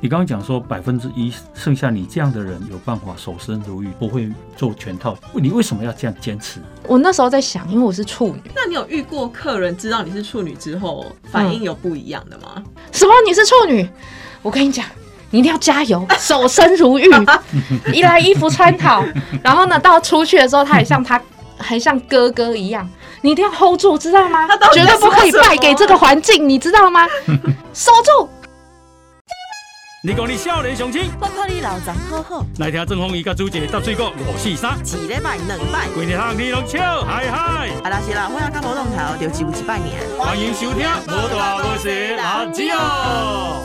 [0.00, 6.60] 你刚刚讲说百分之一，剩下你这样的人有办法守身如玉，不会做全套，你为什么要这样坚持？
[6.84, 12.62] 我那时候在想，因为我是处女，那你有遇过客人知道你是处女之后反应有不一样的吗？
[12.92, 13.88] 什么你是处女？
[14.40, 14.86] 我跟你讲，
[15.30, 17.10] 你一定要加油， 守身如玉，
[17.92, 19.04] 一来衣服穿好，
[19.42, 21.20] 然后呢，到出去的时候，他也像他
[21.58, 22.88] 还像哥哥一样，
[23.22, 27.04] 你一定要 hold 住，知道吗绝对不可以败给这个环境，你知道吗？
[27.74, 28.28] 守住。
[30.00, 39.82] 你讲你少年雄心，我看你老张好好，来听郑风仪甲朱姐搭水果五四三，一礼拜两摆，规日通你拢笑嗨嗨，啊啦是啦，我阿甲无龙头，就只有一摆尔。
[40.16, 41.90] 欢迎收听无大无小
[42.22, 43.64] 阿姊哦。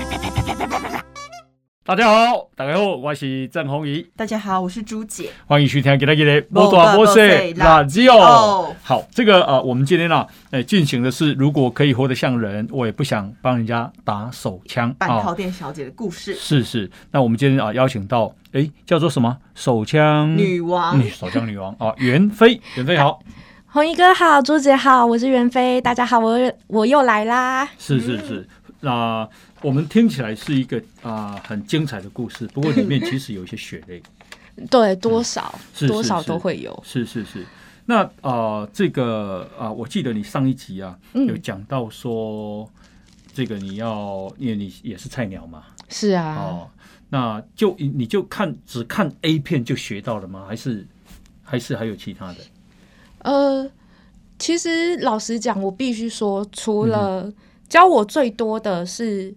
[1.86, 5.30] 大家好，大家好，我是郑红怡，大家好，我是朱姐。
[5.46, 8.76] 欢迎收听今天的无大无小垃圾哦哦。
[8.82, 15.36] 好，这个呃，我们今天呢，呃，进行的是如果可以活得像人，我也不想帮人家打手枪半套啊。
[15.36, 23.20] 店小姐的故事，是是，那我们今天啊邀请到，哎，叫做什么手枪女王嗯手枪女王啊，袁飞，袁飞好。
[23.68, 27.68] 红衣哥好，朱姐好，我是袁飞，大家好，我又我又来啦。
[27.78, 28.48] 是是是，
[28.80, 29.28] 那、
[29.64, 34.04] 我们听起来是一个啊、很精彩的故事，不过里面 其实有一些血泪。
[34.70, 36.78] 对，多少是多少都会有。
[36.86, 37.46] 是是是，
[37.86, 42.70] 那呃，这个啊、我记得你上一集啊、嗯有讲到说，
[43.34, 46.70] 这个你要，因为你也是菜鸟嘛，是啊，哦，
[47.10, 50.46] 那就你你就看只看 A 片就学到了吗？
[50.48, 50.86] 还是
[51.42, 52.38] 还是还有其他的？
[53.20, 53.72] 呃，
[54.38, 57.32] 其实老实讲，我必须说，除了
[57.68, 59.34] 教我最多的是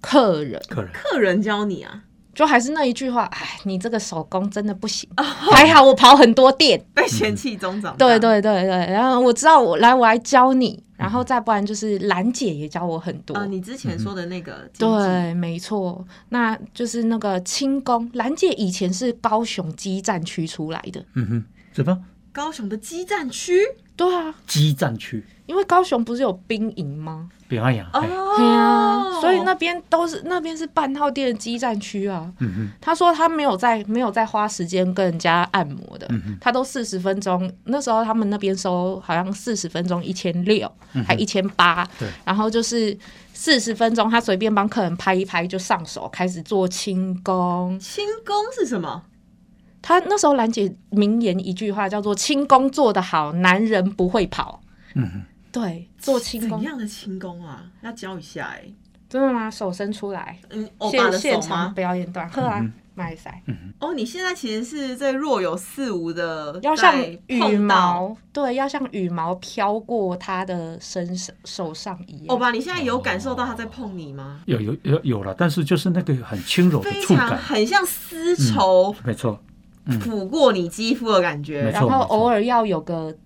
[0.00, 0.90] 客人，客人。
[0.92, 2.02] 客人教你啊，
[2.34, 5.08] 就还是那一句话，哎，你这个手工真的不行。
[5.16, 7.96] 还好我跑很多店，被嫌弃中长。
[7.96, 13.34] 对对对对，然后我知道我来我来教你，然后再不然就是兰姐也教我很多。
[13.34, 18.08] 啊，你之前说的那个，对，没错，那就是那个轻功。
[18.14, 21.98] 兰姐以前是高雄基站区出来的，嗯哼，什么？
[22.32, 23.60] 高雄的基站区
[23.96, 25.24] 对啊，基站区？
[25.46, 27.28] 因为高雄不是有兵营吗？
[27.48, 32.28] 比方讲，哎哦，对啊，所以那边都是那边是半套店的基站区啊。
[32.40, 37.48] 嗯哼，他说他没有在没有在花时间跟人家按摩的，嗯他都四十分钟。
[37.64, 40.70] 那时候他们那边收好像四十分钟一千六，
[41.06, 42.98] 还一千八嗯对，然后就是
[43.32, 47.78] 四十分钟，他随便帮客人拍一拍就上手开始做轻功。
[47.78, 49.00] 轻功是什么？
[49.86, 54.60] 他那时候兰姐名言一句话叫做“轻功做得好，男人不会跑
[54.96, 55.22] 嗯，”。
[55.52, 57.62] 对，做轻功怎样的轻功啊？
[57.82, 58.64] 要教一下哎。
[59.08, 59.48] 真的吗？
[59.48, 61.66] 手伸出来，嗯，欧巴的现现手吗？
[61.66, 62.60] 场表演段，喝啊，
[62.96, 63.40] 麦赛。
[63.78, 66.92] 哦，你现在其实是在若有似无的，要像
[67.28, 67.56] 羽。
[67.56, 72.26] 毛，对，要像羽毛飘过他的身上手上一样。
[72.26, 74.40] 欧巴，你现在有感受到他在碰你吗？
[74.46, 79.40] 有有有有了，但是就是那个很轻柔的非常触感，很像丝绸没错，
[79.86, 81.70] 抚过你肌肤的感没觉。
[81.70, 83.16] 然后偶尔要有个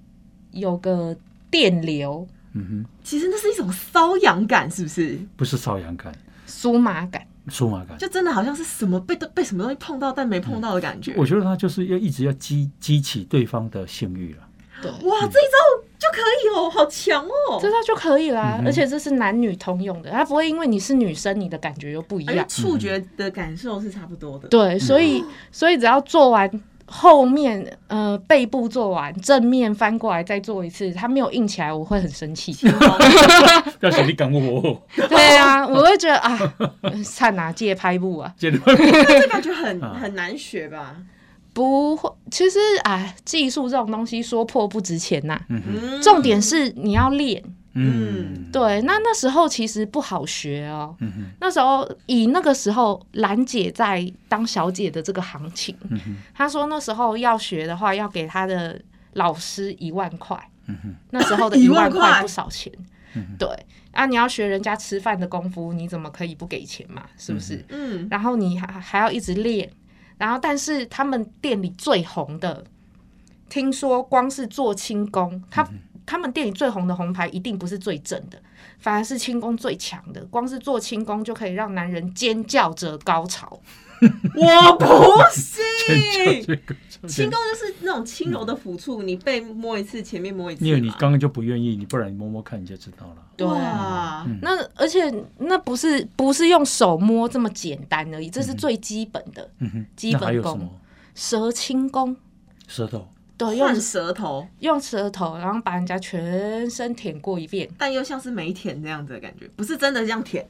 [0.52, 1.16] 有个
[1.50, 5.18] 电流、嗯哼，其实那是一种瘙痒感，是不是？
[5.36, 6.12] 不是瘙痒感，
[6.46, 7.26] 酥麻感。
[7.48, 7.96] 酥麻感。
[7.98, 11.14] 就真的好像是什么被被什么东西碰到但没碰到的感觉。
[11.16, 14.46] 我觉得他就是要一直要激激起对方的性欲了。
[14.82, 17.58] 对，哇，这一招就可以哦，好强哦！
[17.60, 18.56] 这套就可以啦。
[18.58, 22.44] 嗯而且这是男女通用的，它不会因为你是女生，你的感觉又不一样。
[22.48, 24.48] 触觉的感受是差不多的。
[24.48, 26.50] 对，所以所以只要做完
[26.86, 32.52] 后面呃背部做完，正面翻过来再做一次，它没有硬起来，我会很生气。
[33.80, 36.38] 要是你赶我，对啊，我会觉得啊，
[37.04, 38.32] 差哪借拍步啊？
[38.36, 40.96] 觉得这感觉很 啊很难学吧？
[41.52, 47.42] 不会，其实哎，技术这种东西说破不值钱呐、嗯重点是你要练。
[47.74, 48.50] 嗯。
[48.52, 50.94] 对，那那时候其实不好学哦。
[51.00, 51.24] 嗯哼。
[51.40, 58.80] 那时候以那个时候兰姐在当小姐的这个行情，嗯她说那时候要学的话，要给她的
[59.14, 60.36] 老师一万块。
[60.66, 60.94] 嗯哼。
[61.10, 62.22] 那时候的一 一万块万块？
[62.22, 62.72] 不少钱。
[63.38, 63.48] 对。
[63.92, 67.02] 啊，你要学人家吃饭的功夫，你怎么可以不给钱嘛？
[67.18, 67.64] 是不是？
[67.68, 69.68] 嗯，然后你还还要一直练，
[70.20, 72.62] 然后但是他们店里最红的，
[73.48, 75.66] 听说光是做轻功，他、
[76.04, 78.38] 他们店里最红的红牌一定不是最正的，
[78.80, 80.24] 反而是轻功最强的。
[80.26, 83.60] 光是做轻功就可以让男人尖叫着高潮。
[84.34, 84.86] 我不
[85.30, 85.62] 信。
[86.46, 86.74] 这个，
[87.06, 90.66] 轻功就是那种轻柔的抚触，你被摸一次，前面摸一次。
[90.66, 93.16] 因为你刚刚就不愿意，你不然你摸摸看你就知道了。
[93.36, 100.52] 对啊，那而且那不是不是用手摸这么简单而已，这是最基本的、嗯哼，基那还本功。
[100.52, 100.70] 有什么？
[101.14, 102.16] 舌轻功，
[102.66, 103.06] 舌头，
[103.46, 107.66] 对，用舌头，用舌头，然后把人家全身舔过一遍。
[107.78, 110.46] 但又像是没舔这样子的感觉，不是真的这样舔。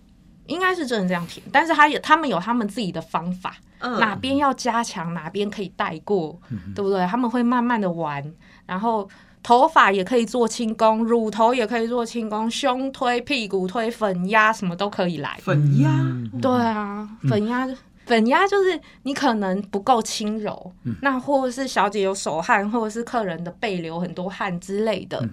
[0.47, 6.37] 应该是真的这样舔，但是他有他们有他们自己的方法，嗯哪边要加强，哪边可以带过，
[6.75, 7.07] 对不对？
[7.07, 8.21] 他们会慢慢的玩，
[8.67, 9.09] 然后
[9.45, 15.39] 头发也可以做轻功，乳头也可以做轻功，胸推、屁股推、粉压什么都可以来。
[15.41, 17.69] 粉压，嗯对啊，粉压。
[18.11, 25.25] 粉压就是你可能不够轻柔，那或者是小姐有手汗，或者是客人的背流很多汗之类的，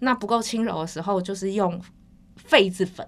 [0.00, 1.80] 那不够轻柔的时候，就是用
[2.48, 3.06] 痱子粉，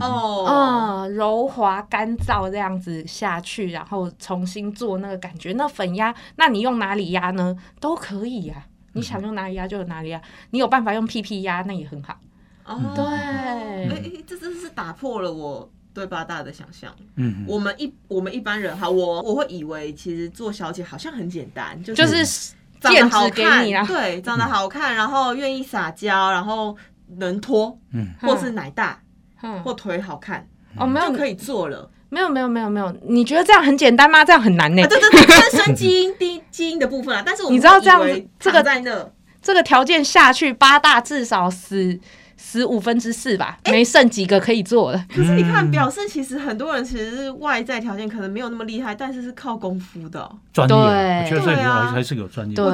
[0.00, 5.54] 哦，嗯，柔滑干燥这样子下去，然后重新做那个感觉。
[5.54, 7.56] 那粉压，那你用哪里压呢？
[7.80, 10.20] 都可以呀、你想用哪里压就哪里压，
[10.50, 12.20] 你有办法用屁屁压，那也很好。
[12.66, 16.94] 哦，对，哎、哎这真的是打破了我对八大的想象。
[17.16, 26.76] 嗯，我们一我们一般人哈，我我会以为其实做小姐好像很简单，就就是是长得好看，你啦，对，长得好看，然后愿意撒娇，然后
[27.16, 28.08] 能拖，嗯。
[28.22, 29.00] 或是奶大，
[29.42, 30.46] 嗯，或腿好看，
[30.76, 31.08] 哦，没有。
[31.10, 31.90] 就可以做了。
[32.10, 34.24] 没有没有没有没有，你觉得这样很简单吗？
[34.24, 39.10] 这样很难呢、啊，对对对，天生基因 低基因的部分啊，但是我你知道这样子这个在那，
[39.42, 42.00] 这个条件下去，八大至少死
[42.38, 45.06] 死五分之四吧，没剩几个可以做了。
[45.12, 50.38] 可是你看，嗯表示其实很多人其实是外在条件可能没有那么厉害，但是是靠功夫的哦。
[50.52, 52.54] 专业，对我觉得这里对啊还还是有专业。
[52.54, 52.64] 对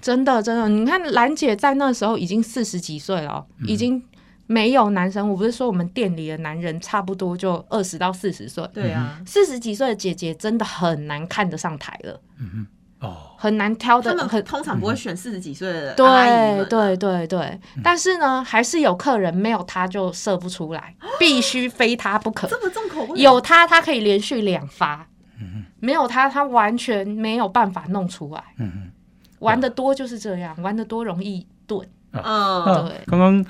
[0.00, 4.02] 真的真的，你看兰姐在那时候已经四十几岁了哦，已经
[4.46, 5.30] 没有男生。
[5.30, 12.20] 我不是说我们店里的男人差不多就二十到四十岁，对啊，四十几岁的姐姐真的很难看得上台了，
[13.02, 14.44] 哦，很难挑的他们。
[14.44, 16.64] 通常不会选四十几岁的阿姨们啊。
[16.70, 22.46] 对对对对，但是呢，还是有客人没有他就射不出来， 必须非他不可。
[22.48, 25.06] 这么重口味，啊有他，他可以连续两发；
[25.80, 28.42] 没有他，他完全没有办法弄出来。
[28.58, 28.90] 嗯
[29.40, 31.84] 玩的多就是这样，玩的多容易钝。
[32.12, 33.00] 嗯，对。
[33.06, 33.44] 刚刚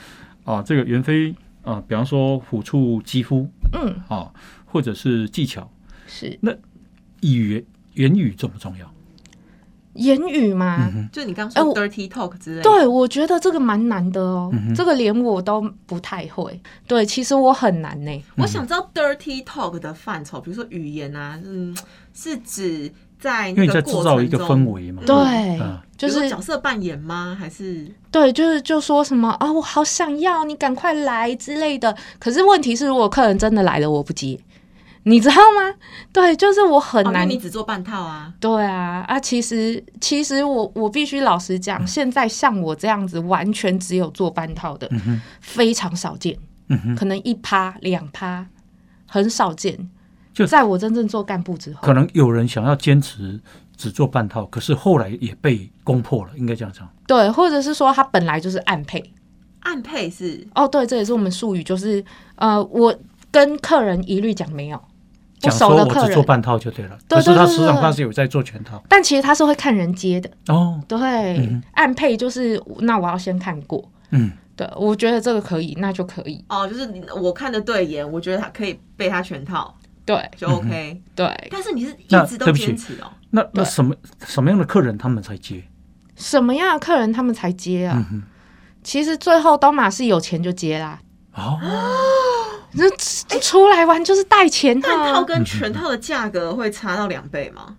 [0.44, 4.32] 啊，这个袁飞啊，比方说抚触肌肤嗯，啊，
[4.64, 5.70] 或者是技巧，
[6.06, 6.38] 是。
[6.40, 6.50] 那
[7.20, 7.64] 语言
[7.94, 8.90] 言语重不重要？
[9.94, 10.90] 言语嘛。
[11.12, 16.60] 就你刚哎我说 dirty talk 之类的，对，我觉得这个蛮难的哦，嗯这个连我都不太会。
[16.86, 18.24] 对，其实我很难呢。
[18.36, 21.76] 我想知道 dirty talk 的范畴，比如说语言啊，嗯，
[22.14, 25.02] 是指在因为你在那个过制造一个氛围嘛。
[25.06, 25.16] 对，
[25.60, 27.36] 嗯就是角色扮演吗？
[27.38, 31.96] 还是对，就是就说什么啊，我好想要你赶快来之类的。
[32.18, 34.36] 可是问题是，如果客人真的来了，我不接，
[35.04, 35.74] 你知道吗？
[36.12, 37.28] 对，就是我很难。
[37.28, 38.32] 你只做半套啊？
[38.38, 44.88] 对啊，啊，其实其实我我必须老实讲，现在像我这样子完全只有做半套的，
[45.40, 46.38] 非常少见，
[46.68, 48.46] 嗯哼，可能一趴两趴，
[49.06, 49.90] 很少见。
[50.32, 53.38] 就在我真正做干部之后，可能有人想要坚持
[53.76, 56.88] 只做半套，可是后来也被攻破了，应该这样讲。
[57.06, 59.12] 对，或者是说他本来就是暗配。
[59.60, 62.02] 暗配是哦，对，这也是我们术语，就是
[62.36, 62.94] 呃，我
[63.30, 64.82] 跟客人一律讲没有，不
[65.42, 68.82] 讲说熟的客人，我只做半套就对了，对可是他实际上他是有在做全套。
[68.88, 70.30] 但其实他是会看人接的。
[70.46, 70.98] 哦，对，
[71.38, 73.90] 嗯暗配就是那我要先看过。
[74.10, 76.44] 嗯，对，我觉得这个可以，那就可以。
[76.48, 76.88] 哦，就是
[77.20, 81.02] 我看的对眼，我觉得他可以被他全套对就 OK。
[81.14, 85.62] 对，但是你是一直都对不起坚持哦，那那对什么什么样的客人他们才接？
[86.14, 88.06] 什么样的客人他们才接啊？
[88.12, 88.22] 嗯，
[88.84, 91.00] 其实最后都马是有钱就接啦。
[91.34, 91.58] 哦，
[92.72, 92.88] 那
[93.40, 95.22] 出来玩就是带钱半套啊！
[95.22, 97.76] 跟全套的价格会差到两倍吗？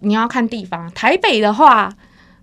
[0.00, 1.92] 你要看地方，台北的话，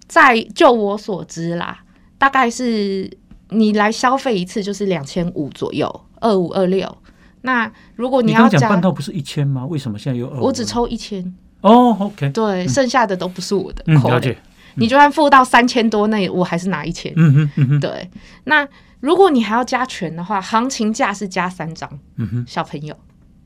[0.08, 1.80] 在就我所知啦，
[2.18, 3.10] 大概是
[3.50, 6.98] 你来消费一次就是两千五左右，二五二六。
[7.42, 9.66] 那如果你要讲半套不是一千吗？
[9.66, 10.40] 为什么现在有二？
[10.40, 11.22] 我只抽一千，
[11.62, 14.38] 哦，OK，对，剩下的都不是我的嗯，了解，
[14.76, 17.12] 你就算付到三千多，那我还是拿一千。
[17.18, 18.10] 嗯哼嗯哼对，
[18.46, 18.66] 那
[19.04, 22.46] 如果你还要加权的话，行情价是加三张，嗯哼。
[22.48, 22.96] 小朋友。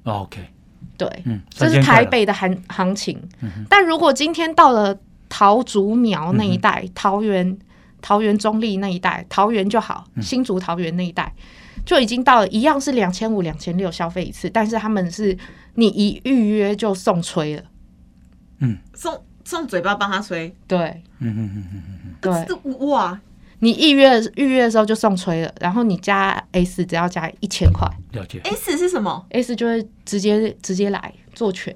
[0.03, 0.39] 哦，OK，
[0.95, 3.19] 对，嗯，这是3000块了，台北的行行情。
[3.67, 4.95] 但如果今天到了
[5.27, 7.57] 桃竹苗那一带，桃园、
[8.03, 11.33] 桃园中立那一带，桃园就好，新竹桃园那一带。
[11.83, 15.35] 就已经到了，一样是两千五、两千六消费一次，但是他们是
[15.73, 17.63] 你一预约就送吹了，
[18.93, 21.01] 送送嘴巴帮他吹，对。
[21.17, 22.15] 嗯哼嗯哼嗯。
[22.21, 23.19] 对，这哇，
[23.59, 31.75] 你预约预约的时候就送吹了，然后你加 S 只要加一千块，了解，S 是什么？，S 就会直接直接来做全，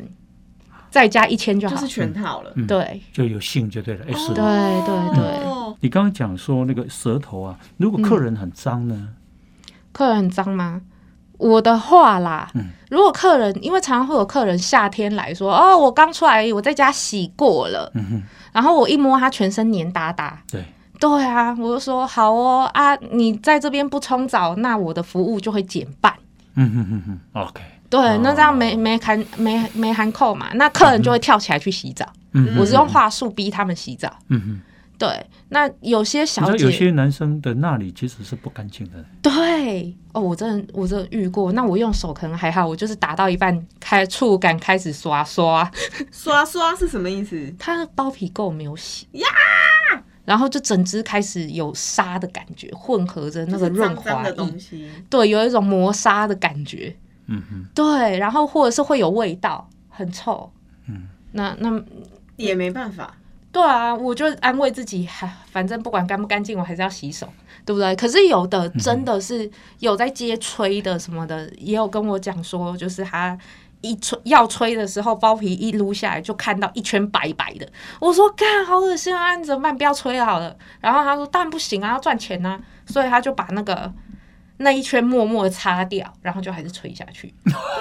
[0.89, 2.51] 再加一千就好，就是全套了。
[2.55, 4.05] 嗯对就有性就对了。
[4.07, 5.45] S，对对对。
[5.45, 9.09] 哦你刚刚讲说那个舌头啊，如果客人很脏呢？
[9.91, 10.81] 客人很脏吗？
[11.39, 18.23] 我的话啦，嗯如果客人，因为常常会有客人夏天来说，哦，我刚出来，我在家洗过了，嗯哼，
[18.53, 20.63] 然后我一摸他全身黏哒哒，对，
[21.01, 26.13] 对啊，我就说好哦啊，你在这边不冲澡，那我的服务就会减半。
[26.53, 32.05] 嗯嗯嗯嗯，OK，对，那这样哦没没含没没含扣嘛，那客人就会跳起来去洗澡。
[32.33, 34.07] 嗯我是用话术逼他们洗澡。
[34.29, 34.61] 嗯嗯，
[34.97, 41.51] 对，那有些小姐有些男生的那里其实是不干净的，对哦，我真的我真的遇过。
[41.53, 45.69] 那我用手可能还好，我就是打到一半开触感开始刷刷，
[46.11, 47.53] 刷刷是什么意思？
[47.57, 49.25] 他的包皮垢没有洗呀，
[50.31, 56.95] 然后就整只开始有沙的感觉，混合着那个润滑的东，西，对，有一种磨砂的感觉，
[57.27, 60.49] 嗯嗯对，然后或者是会有味道，很臭，
[60.87, 61.83] 嗯，那那
[62.37, 63.13] 也没办法。
[63.51, 67.27] 对啊，我就安慰自己，还 反正不管干不干净，我还是要洗手，
[67.65, 67.93] 对不对？
[67.97, 73.37] 可是有的真的是有在接吹的什么的，也有跟我讲说，就是他
[73.81, 77.67] 一吹要吹的时候，包皮一撸下来就看到一圈白白的。
[77.99, 79.35] 我说干，好恶心啊！
[79.35, 79.75] 你怎么办？
[79.77, 80.55] 不要吹了好了。
[80.79, 83.91] 然后他说当然不行啊，要赚钱啊，所以他就把那个
[84.57, 87.33] 那一圈默默擦掉，然后就还是吹下去，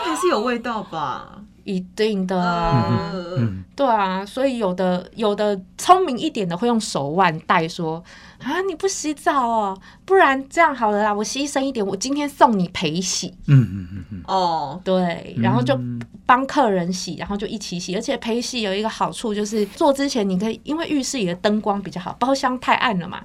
[0.05, 1.43] 还是有味道吧？
[1.65, 3.11] 一定的啊。
[3.13, 8.03] 呃，嗯，对啊，所以有的有的聪明一点的会用手腕带说
[8.43, 15.79] 啊，你不洗澡哦，不然这样好了啦，我牺牲一点，我今天送你陪洗，嗯嗯嗯嗯哦，对，然后就
[16.25, 23.23] 帮客人洗，然后就一起洗，而且陪洗有一个好处就是做之前你可以，因为浴室里的灯光比较好，包厢太暗了嘛。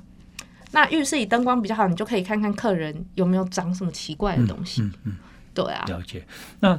[0.71, 4.81] 那浴室里灯光比较好，你就可以看看客人有没有长什么奇怪的东西。
[4.81, 5.15] 嗯嗯，
[5.53, 6.25] 对啊，了解。
[6.59, 6.77] 那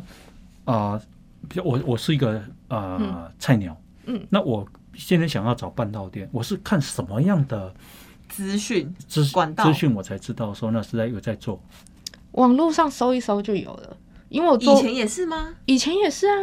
[0.66, 1.00] 啊，
[1.48, 3.74] 比如我我是一个呃菜鸟，
[4.04, 7.74] 嗯，那我现在想要找半道店，我是看什么样的
[8.28, 9.64] 资讯资管道。
[9.64, 11.62] 资讯我才知道说那是在有在做，
[12.32, 13.96] 网络上搜一搜就有了，
[14.28, 15.54] 因为我做以前也是吗？
[15.66, 16.34] 以前也是啊，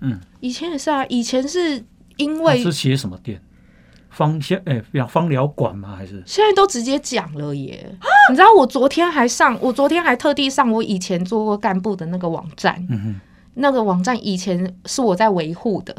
[0.00, 1.84] 嗯，以前也是啊，以前是
[2.16, 3.40] 因它为是写什么店？
[4.10, 5.94] 芳香哎，比方芳疗馆吗？
[5.94, 6.22] 还是？
[6.26, 7.88] 现在都直接讲了耶。
[8.30, 13.20] 你知道我昨天还上，我昨天还特地上我以前做过干部的那个网站，嗯哼。
[13.60, 15.94] 那个网站以前是我在维护的，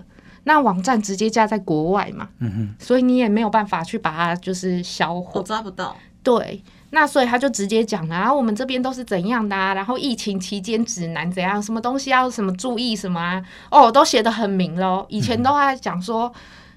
[0.50, 5.44] 那网站直接架在国外嘛，嗯哼所以你也没有办法去把它就是销毁我。
[5.44, 5.96] 抓不到。
[6.24, 15.06] 对，那所以他就直接讲了，然后我们这边都是怎样的啊，然后疫情期间指南怎样，什么东西要什么注意什么啊，哦，都写的很明喽。
[15.08, 16.32] 以前都在讲说，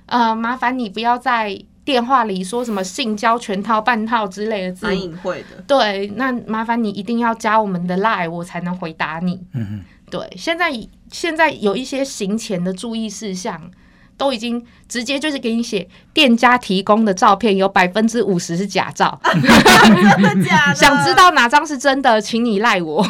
[0.07, 5.01] 呃，麻烦你不要在电话里说什么性交全套、半套之类的字蛮。
[5.01, 9.45] 隐晦的，对，那麻烦你一定要加我们的 line，我才能回答你。
[9.55, 10.71] 嗯哼，对，现在
[11.13, 13.71] 现在有一些行前的注意事项，
[14.17, 20.75] 都已经直接就是给你写，店家提供的照片有百分之五十是假照，真的假的？
[20.75, 23.05] 想知道哪张是真的，请你赖我。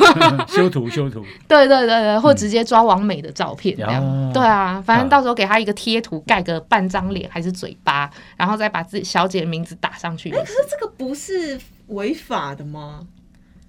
[0.48, 4.02] 修图修图，对对对对，或直接抓完美的照片这样。
[4.02, 10.52] 哦对啊，反正到时候给他一个贴图，盖个半张脸还是嘴巴，然后再把自己小姐的名字打上去可是。
[10.70, 13.06] 这个不是违法的吗？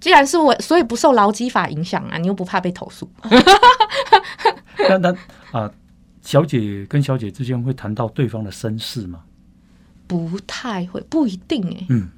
[0.04, 3.10] 既然是我，所以不受劳基法影响啊，你又不怕被投诉？
[4.86, 5.16] 那那
[5.50, 5.70] 啊，
[6.20, 9.20] 小姐跟小姐之间会谈到对方的身世吗？
[10.06, 12.10] 不太会，不一定哎、嗯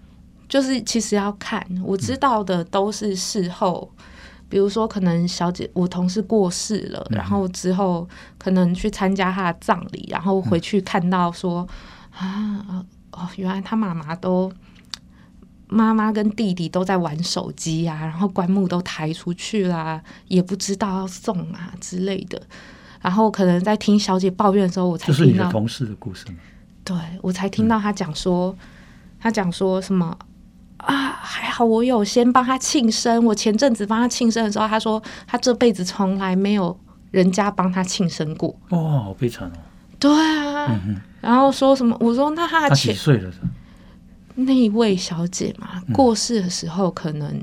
[0.49, 3.88] 就是其实要看，我知道的都是事后，
[4.49, 11.64] 比如说可能小姐我同事过世了，然后之后可能去参加她的葬礼，然后回去看到说、
[12.11, 14.52] 啊哦，原来她妈妈都。
[15.68, 22.40] 妈妈跟弟弟都在玩手机啊，然后棺木都抬出去啦，也不知道要送啊之类的。
[23.02, 26.35] 然后可能在听小姐抱怨的时候，我才这是你听到，的同事的故事吗？
[26.85, 28.56] 对我才听到他讲说，
[29.18, 30.16] 他讲说什么
[30.78, 30.94] 啊？
[31.20, 33.25] 还好我有先帮他庆生。
[33.25, 36.78] 我前阵子帮他庆生的时候，他说他这辈子从来没有
[37.11, 38.56] 人家帮他庆生过。
[38.70, 39.52] 哇，好悲惨哦！
[39.99, 41.96] 对啊，嗯，然后说什么？
[42.00, 43.30] 我说那他几岁了？
[44.37, 45.93] 那一位小姐嘛，嗯。
[45.93, 47.35] 过世的时候可能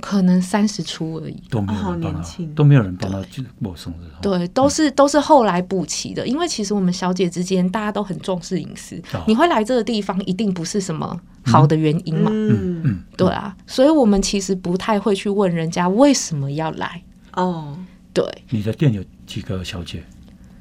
[0.00, 1.42] 可能三十出而已。
[1.50, 2.54] 都没有人帮他，年轻。
[2.54, 4.04] 都没有人帮她去过生日。
[4.04, 9.24] 哦，对，都是都是后来补齐的，因为其实我们小姐之间大家都很重视隐私，哦。
[9.26, 17.02] 你会来这个地方一定不是什么好的原因嘛，嗯，嗯，对啊，所以我们其实不太会去问人家为什么要来，
[17.32, 17.76] 哦，
[18.12, 20.04] 对，你的店有几个小姐？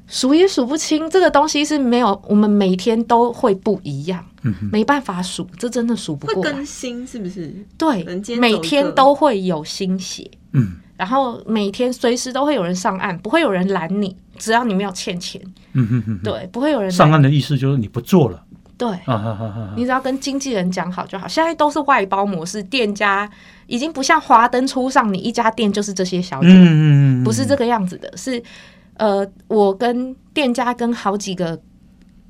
[0.07, 7.53] 数也数不清，这个东西是没有，我们每天都会不一样，嗯哼，没办法数，这真的数不过来更，新是不是？
[7.77, 8.05] 对
[8.39, 10.29] 每天都会有新血。
[10.53, 15.39] 嗯然后每天随时都会有人上岸，不会有人拦你，只要你没有欠钱，
[15.73, 18.43] 嗯哼哼，对，不会有人上岸的意思就是你不做了
[18.79, 19.73] 对，啊哈哈哈！
[19.75, 21.27] 你只要跟经纪人讲好就好。
[21.27, 23.29] 现在都是外包模式，店家
[23.67, 28.11] 已经不像华灯初上，你一家店就是这些小姐，嗯嗯嗯，不是这个样子的。
[28.17, 28.41] 是
[28.97, 31.59] 呃，我跟店家跟好几个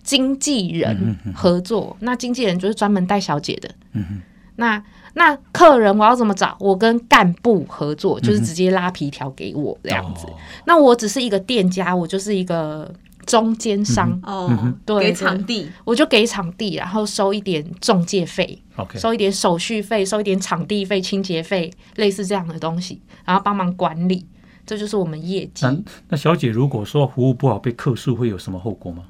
[0.04, 3.70] 经纪嗯人合作，那经纪人就是专门带小姐的。
[3.94, 4.22] 嗯哼。
[4.60, 4.84] 那
[5.14, 6.58] 那客人我要怎么找？
[6.60, 10.26] 我跟干部合作，就是直接拉皮条给我这样子。
[10.26, 10.34] 哦。
[10.66, 12.92] 那我只是一个店家，我就是一个
[13.28, 15.04] 中间商，哦嗯哼，给对。
[15.04, 18.60] 对场地，我就给场地，然后收一点中介费，
[18.96, 24.26] 收一点手续费，收一点场地费、清洁费，类似这样的东西，然后帮忙管理，
[24.68, 25.66] 这就是我们业绩。
[25.66, 25.76] 那
[26.10, 29.06] 那小姐如果说服务不好被客诉，会有什么后果吗？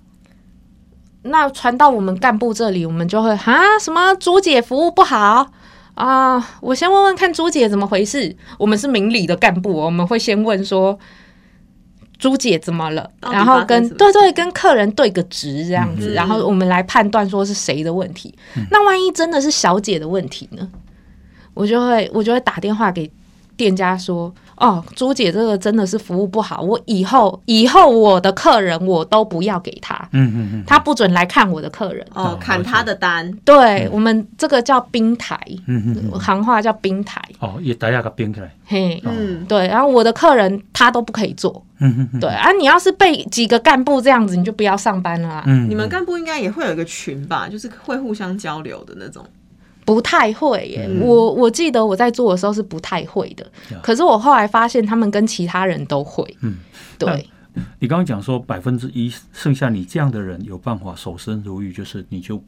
[1.23, 5.51] 那传到我们干部这里，我们就会啊什么朱姐服务不好
[5.95, 6.37] 啊？
[6.61, 8.33] 我先问问看朱姐怎么回事。
[8.57, 10.97] 我们是明理的干部哦，我们会先问说
[12.17, 18.33] 朱姐怎么了，然后跟对对跟客人对个值这样子，嗯然后我们来判断说是谁的问题。
[18.71, 20.69] 那万一真的是小姐的问题呢？
[21.55, 23.11] 我就会我就会打电话给
[23.57, 24.33] 店家说。
[24.57, 32.05] 哦，朱姐这个真的是服务不好，我以后以后我的客人我都不要给他，嗯嗯嗯，他不准来看我的客人。
[32.13, 37.21] 哦，砍他的单，对、我们这个叫冰台，嗯嗯嗯，行话叫冰台。
[37.39, 41.63] 哦，也大家给冰起来，嘿，嗯，对，然后我的客人他都不可以做。
[41.79, 45.43] 嗯嗯嗯，对啊，你要是被几个干部这样子，你就不要上班了啊。
[45.45, 49.23] 嗯，你们干部应该也会有一个群吧，就是会互相交流的那种。
[49.87, 56.27] 不太会耶，嗯我我记得我在做的时候是不太会的，呀可是我后来发现他们跟其他人都会。
[56.41, 56.57] 嗯，
[56.99, 57.25] 对，
[57.79, 62.43] 你刚刚讲说百分之一，剩下你这样的人有办法守身如玉，就是你就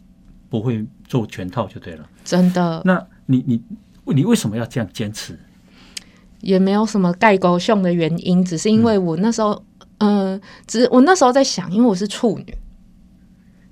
[0.50, 2.05] 不会做全套就对了。
[2.25, 3.63] 真的那你你
[4.03, 5.39] 你为什么要这样坚持？
[6.41, 9.63] 也没有什么盖狗熊的原因，只是因为我那时候，
[10.00, 12.53] 嗯、只我那时候在想，因为我是处女。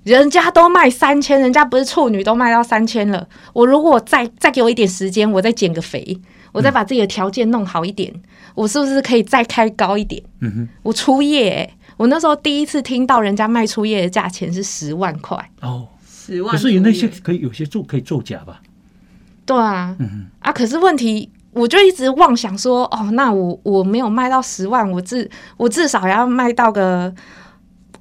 [0.08, 3.28] 人家都卖三千，人家不是处女都卖到三千了。
[3.52, 6.18] 我如果再再给我一点时间，我再减个肥，
[6.50, 8.10] 我再把自己的条件弄好一点，
[8.54, 10.22] 我是不是可以再开高一点？
[10.40, 15.36] 嗯哼，我初夜、欸，我那时候第一次听到人家卖初夜的价钱是十万块。
[15.60, 18.62] 哦，十万可是有那些可以有些做可以作假吧？
[19.44, 27.14] 对啊，嗯哼，啊，可是问题，我就一直妄想说，哦，那我我没有卖到十万，我至我至少要卖到个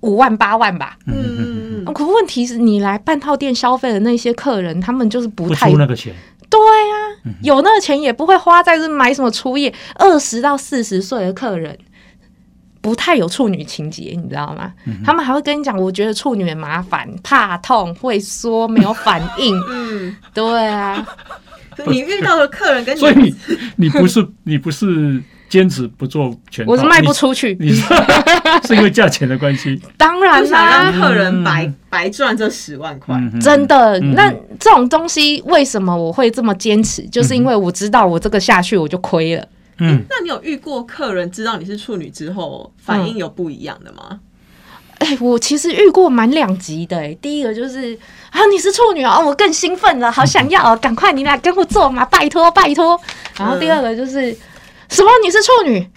[0.08, 0.98] 五万八万吧。
[1.06, 6.14] 嗯嗯嗯哦可问题是你来半套店消费的那些客人，他们就是不不太出那个钱，
[6.50, 6.96] 对啊，
[7.42, 9.74] 有那个钱也不会花在这买什么初夜。
[9.96, 11.78] 二十到四十岁的客人
[12.82, 14.74] 不太有处女情节，你知道吗？
[15.06, 19.58] 他们还会跟你讲，我觉得处女很麻烦，怕痛，会说没有反应。
[19.70, 21.06] 嗯，对啊，
[21.88, 23.36] 你遇到的客人跟你所以你
[23.78, 27.56] 你不是 你不是坚持不做全套，我是卖不出去。
[27.60, 27.84] 你，你是
[28.68, 29.82] 是因为价钱的关系。
[29.98, 33.16] 当然不想啦、让客人白白赚这十万块。
[33.16, 34.30] 嗯真的，嗯那
[34.60, 37.02] 这种东西为什么我会这么坚持？
[37.10, 39.48] 就是因为我知道我这个下去我就亏了。
[39.80, 44.20] 嗯，那你有遇过客人知道你是处女之后反应有不一样的吗？
[45.00, 47.96] 哎、我其实遇过蛮两极的、哎，第一个就是
[48.32, 53.00] 啊，你是处女哦，我更兴奋了，好想要哦，赶快你俩跟我做嘛，拜托拜托。
[53.38, 54.36] 然后第二个就是、
[54.90, 55.90] 什么你是处女，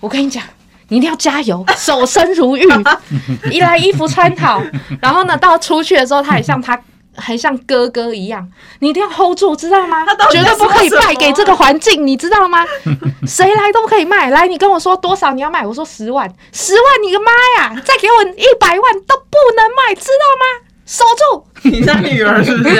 [0.00, 0.42] 我跟你讲。
[0.90, 2.64] 你一定要加油， 守身如玉，
[3.52, 4.62] 一来衣服穿好，
[5.02, 6.80] 然后呢，到出去的时候，他也像他，
[7.14, 12.64] 还像哥哥一样，你一定要 hold 住，知道吗绝对不可以在说什么败给这个环境，你知道吗？
[13.28, 14.30] 谁来都不可以卖。
[14.30, 15.66] 来，你跟我说多少你要卖？
[15.66, 17.82] 我说十万，十万你个妈呀！
[17.84, 20.44] 再给我一百万都不能卖，知道吗？
[20.86, 21.68] 守住。
[21.68, 22.78] 你家女儿是不是？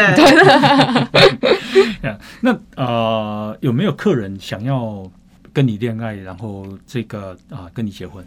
[2.07, 5.04] 啊那呃，有没有客人想要
[5.58, 8.24] 跟你恋爱，然后这个啊跟你结婚？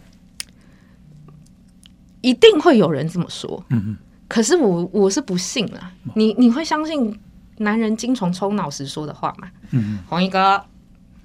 [2.20, 3.96] 一定会有人这么说，嗯嗯，
[4.28, 5.90] 可是我我是不信啦。
[6.14, 7.18] 你你会相信
[7.56, 9.48] 男人精虫充脑时说的话吗？
[9.70, 10.62] 嗯嗯红衣哥，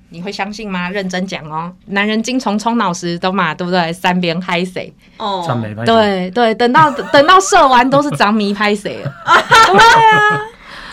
[0.07, 0.89] 你会相信吗？
[0.89, 3.91] 认真讲哦，男人精虫充脑时都嘛，对不对？
[3.91, 4.93] 三边嗨谁？
[5.17, 5.45] 哦
[5.85, 9.13] 对对，等到等到射完都是长迷拍谁 了。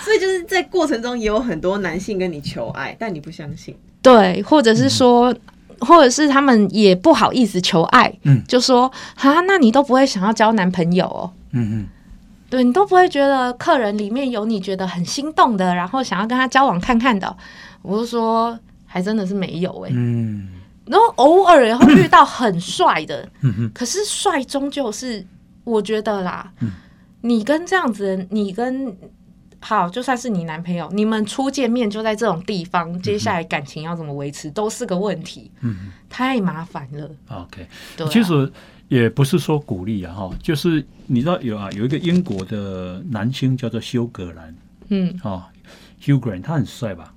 [0.00, 3.79] 所以就是在过程中也有很多男性跟你求爱，但你不相信。
[4.05, 5.35] 对，或者是说，
[5.81, 8.43] 或者是他们也不好意思求爱，嗯。
[8.47, 11.33] 就说啊，那你都不会想要交男朋友哦？
[11.53, 11.87] 嗯嗯，
[12.51, 17.35] 对你都不会觉得客人里面有你觉得很心动的，然后想要跟他交往看看的哦？
[17.81, 20.49] 我就说，还真的是没有哎、嗯。
[20.87, 23.71] 然后偶尔也会遇到很帅的，嗯嗯。
[23.73, 25.25] 可是帅终究是
[25.64, 26.71] 我觉得啦，嗯。
[27.23, 28.95] 你跟这样子，你跟
[29.64, 37.11] 好，就算是你男朋友，你们初见面就在这种地方，接下来感情要怎么维持都是个问题，嗯太麻烦了。
[37.29, 37.66] ，OK。
[37.96, 38.53] 对啊、其实
[38.88, 44.55] 也不是说鼓励啊哈，就是你知道有啊，有一个英国的男星叫做休格兰。
[44.88, 45.18] 嗯。
[45.22, 45.48] 啊
[46.03, 47.14] ，Hugh Grant，他很帅吧？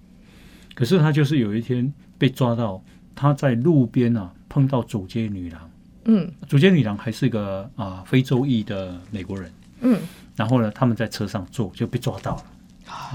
[0.74, 2.82] 可是他就是有一天被抓到，
[3.14, 5.70] 他在路边啊碰到主街女郎，
[6.06, 6.32] 嗯。
[6.48, 10.00] 主街女郎还是一个啊非洲裔的美国人，嗯，
[10.38, 12.44] 然后呢，他们在车上坐就被抓到了。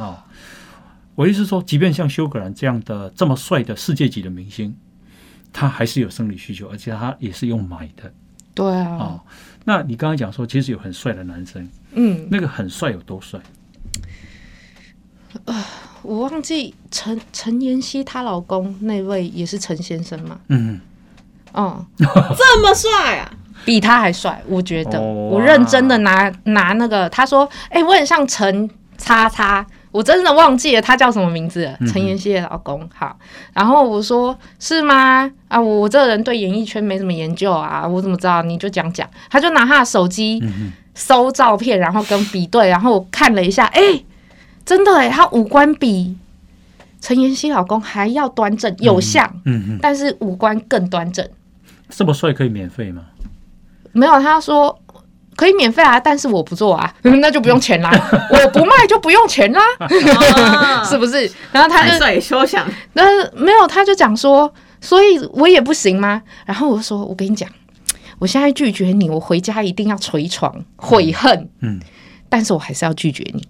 [0.05, 0.27] 啊。
[1.15, 4.75] 我意思是说，即便像休格兰这样的这么帅的世界级的明星，
[5.53, 8.11] 他还是有生理需求，而且他也是用买的。
[8.55, 9.25] 对啊、啊，
[9.65, 13.39] 那你刚刚讲说，其实有很帅的男生，嗯，那个很帅有多帅？
[16.03, 20.81] 我忘记陈陈妍希她老公那位也是陈先生嘛，嗯，
[21.53, 23.31] 哦，这么帅啊！
[23.65, 24.99] 比他还帅，我觉得。
[24.99, 32.89] 哦我认真的拿拿那个，他说：“哎、我很像陈叉叉。”我真的忘记了他叫什么名字陈妍希的老公。
[32.95, 33.15] 好，
[33.53, 35.31] 然后我说：“是吗？
[35.49, 38.43] 啊，我我这个人对演艺圈没什么研究啊，我怎么知道？
[38.43, 44.03] 你就讲讲。”他就拿他的手机嗯搜照片，然后跟比对，然后我看了一下，哎、
[44.65, 46.17] 真的哎、他五官比
[47.01, 51.27] 陈妍希老公还要端正，有像，嗯嗯，但是五官更端正。
[51.91, 53.03] 这么帅可以免费吗？
[53.93, 54.77] 没有，他说
[55.37, 57.91] 可以免费啊，但是我不做啊， 那就不用钱啦，
[58.31, 61.31] 我不卖就不用钱啦，啊 是不是？
[61.53, 62.67] 然后他就，也休想。
[62.95, 66.23] 那没有，他就讲说，所以我也不行吗？
[66.47, 67.49] 然后我就说，我跟你讲，
[68.19, 71.81] 我现在拒绝你，我回家一定要捶床悔恨，嗯，
[72.29, 73.47] 但是我还是要拒绝你。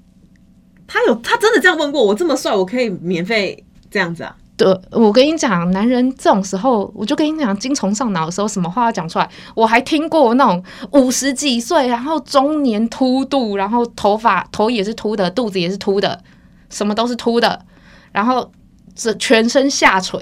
[0.87, 4.37] 他有他真的这样问过我，这么帅，我可以免费这样子啊？
[4.55, 9.29] 对，我跟你讲，男人这种时候，我就跟你讲，精虫上脑的时候，什么话要讲出来。
[9.55, 10.63] 我还听过那种
[10.93, 16.23] 五十几岁，然后中年秃度，然后头发头也是秃的，肚子也是秃的，
[16.71, 17.65] 什么都是秃的，
[18.13, 18.53] 然后
[18.95, 20.21] 这全身下垂，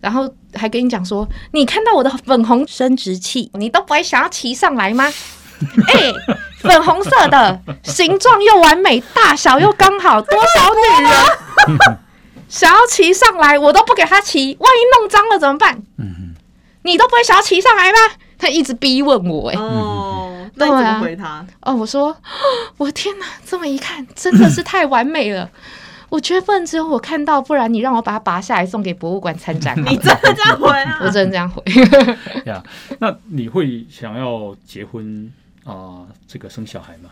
[0.00, 5.04] 然后还跟你讲说，你看到我的粉红生殖器，你都不会想要骑上来吗？
[5.04, 6.12] 哎、
[6.60, 11.98] 粉红色的，形状又完美，大小又刚好，多少女人
[12.50, 15.82] 想要骑上来，我都不给他骑，万一弄脏了怎么办？
[15.96, 16.34] 嗯
[16.82, 17.98] 你都不会想要骑上来吗？
[18.38, 21.46] 他一直逼问我、哎、哦，那你怎么回他？
[21.60, 22.16] 哦，我说，
[22.78, 25.50] 我的天哪，这么一看，真的是太完美了。
[26.08, 29.78] 我觉得不能只有我看到，不然你让我把它拔下来送给博物馆参展。
[29.84, 30.98] 你真的这样回啊？
[31.04, 31.62] 我真的这样回。
[32.46, 32.60] 呀，
[32.98, 35.30] 那你会想要结婚
[35.64, 37.10] 啊、这个生小孩吗？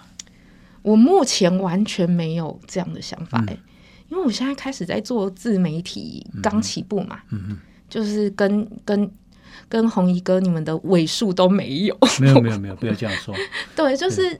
[0.80, 3.56] 我目前完全没有这样的想法、嗯哎、
[4.08, 9.10] 因为我现在开始在做自媒体，刚起步嘛，嗯就是跟跟
[9.68, 11.96] 跟红衣哥你们的尾数都没有。
[12.00, 13.34] 嗯，没有没有没有，不要这样说。
[13.76, 14.38] 对，就是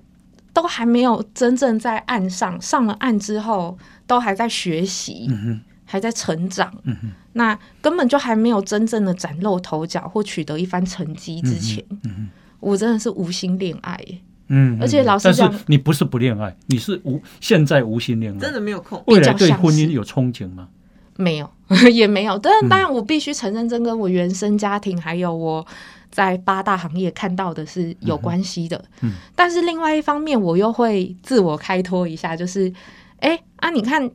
[0.53, 3.77] 都还没有真正在岸上，上了岸之后
[4.07, 12.29] 都还在学习，嗯哼还在成长，嗯哼那根本就还没有真正的崭露头角或取得一番成绩之前，嗯哼
[12.61, 14.19] 我真的是无心恋爱耶。
[14.49, 19.03] 嗯，而且老实但是讲你不是不恋爱，你是无现在无心恋爱，真的没有空。
[19.07, 20.69] 未来对婚姻有憧憬吗？
[21.17, 21.51] 没有，
[21.93, 22.39] 也没有。
[22.39, 25.67] 但嗯当然，我必须承认，这跟我原生家庭还有我
[26.11, 28.83] 在八大行业看到的是有关系的。
[29.03, 32.73] 嗯但是另外一方面，我又会自我开脱一下，就是，
[33.19, 34.11] 哎、啊，你看，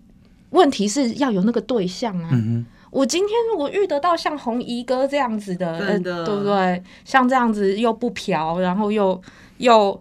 [0.51, 2.29] 问题是要有那个对象啊。
[2.31, 6.83] 嗯我今天如果遇得到像红衣哥这样子的，真的呃对不对？
[7.03, 9.19] 像这样子又不嫖，然后又
[9.57, 9.99] 又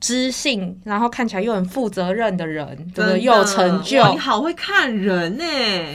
[0.00, 3.20] 知性，然后看起来又很负责任的人，对不对？
[3.20, 5.44] 又有成就，你好会看人呢。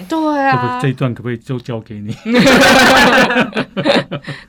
[0.07, 0.89] 对啊个这。
[0.89, 2.15] 一段可不可以就交给你？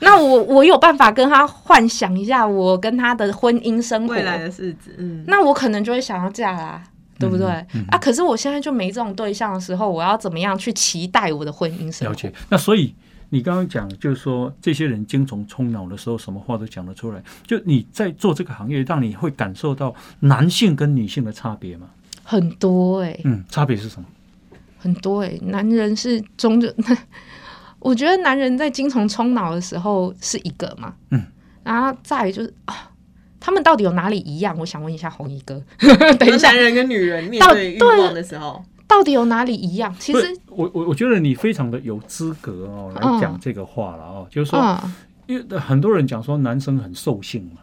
[0.01, 6.83] 那我我有办法跟他幻想一下我跟他的婚姻生活，未来的日子，嗯，那我可能就会想要嫁啦。
[7.19, 7.97] 对不对、嗯嗯啊？
[7.97, 12.13] 可是我现在就没这种对象的时候，我要怎么样去期待我的婚姻生活？
[12.13, 12.31] 了解。
[12.51, 12.95] 那所以
[13.29, 17.23] 你刚刚讲，就是说这些人精虫充脑的时候，什么话都讲得出来。
[17.47, 21.89] 就你在做这个行业，让你会感受到男性跟女性的差别吗？
[22.23, 24.07] 很多哎、嗯，差别是什么？
[24.79, 26.73] 很多哎、男人是中就，
[27.81, 31.25] 我觉得男人在精虫充脑的时候是一个嘛，嗯，
[31.65, 32.91] 然后再就是啊，
[33.41, 34.57] 他们到底有哪里一样？
[34.59, 35.61] 我想问一下红衣哥，
[36.19, 39.95] 等一下男，人跟女人面到对欲望的时候，到底有哪里一样？
[39.99, 44.95] 其实，我我我觉得你非常的有资格哦来嗯讲这个话了哦，就是说，嗯
[45.27, 47.61] 因为很多人讲说男生很兽性嘛，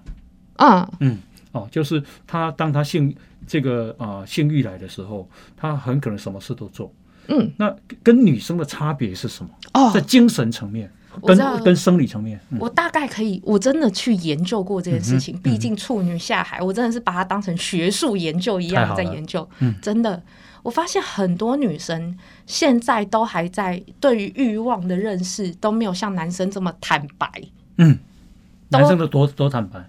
[0.58, 1.18] 嗯嗯，
[1.54, 3.16] 哦，就是他当他性
[3.48, 6.94] 这个啊、呃性欲来的时候，他很可能什么事都做。
[7.30, 9.50] 嗯，那跟女生的差别是什么？
[9.76, 10.92] 哦在，精神层面
[11.26, 15.38] 跟跟生理层面，嗯我大概可以，我真的去研究过这件事情。
[15.40, 19.48] 毕竟处女下海，我真的是把它当成学术研究一样在研究。
[19.60, 20.22] 嗯真的，
[20.63, 27.30] 我发现很多女生现在都还在对于欲望的认识都没有像男生这么坦白，
[27.78, 27.99] 嗯，
[28.69, 29.80] 男生的多多坦白，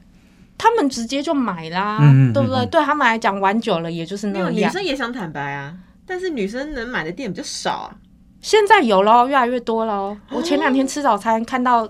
[0.59, 2.59] 他们直接就买啦，嗯嗯嗯对不对？
[2.59, 4.63] 嗯对他们来讲，玩久了也就是那样女。
[4.69, 7.97] 生也想坦白啊，但是女生能买的店比较少啊。
[8.41, 10.15] 现在有喽，越来越多喽。
[10.29, 11.89] 我前两天吃早餐看到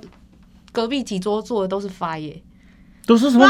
[0.70, 2.40] 隔壁几桌坐的都是 f 耶。
[3.06, 3.46] 都是什么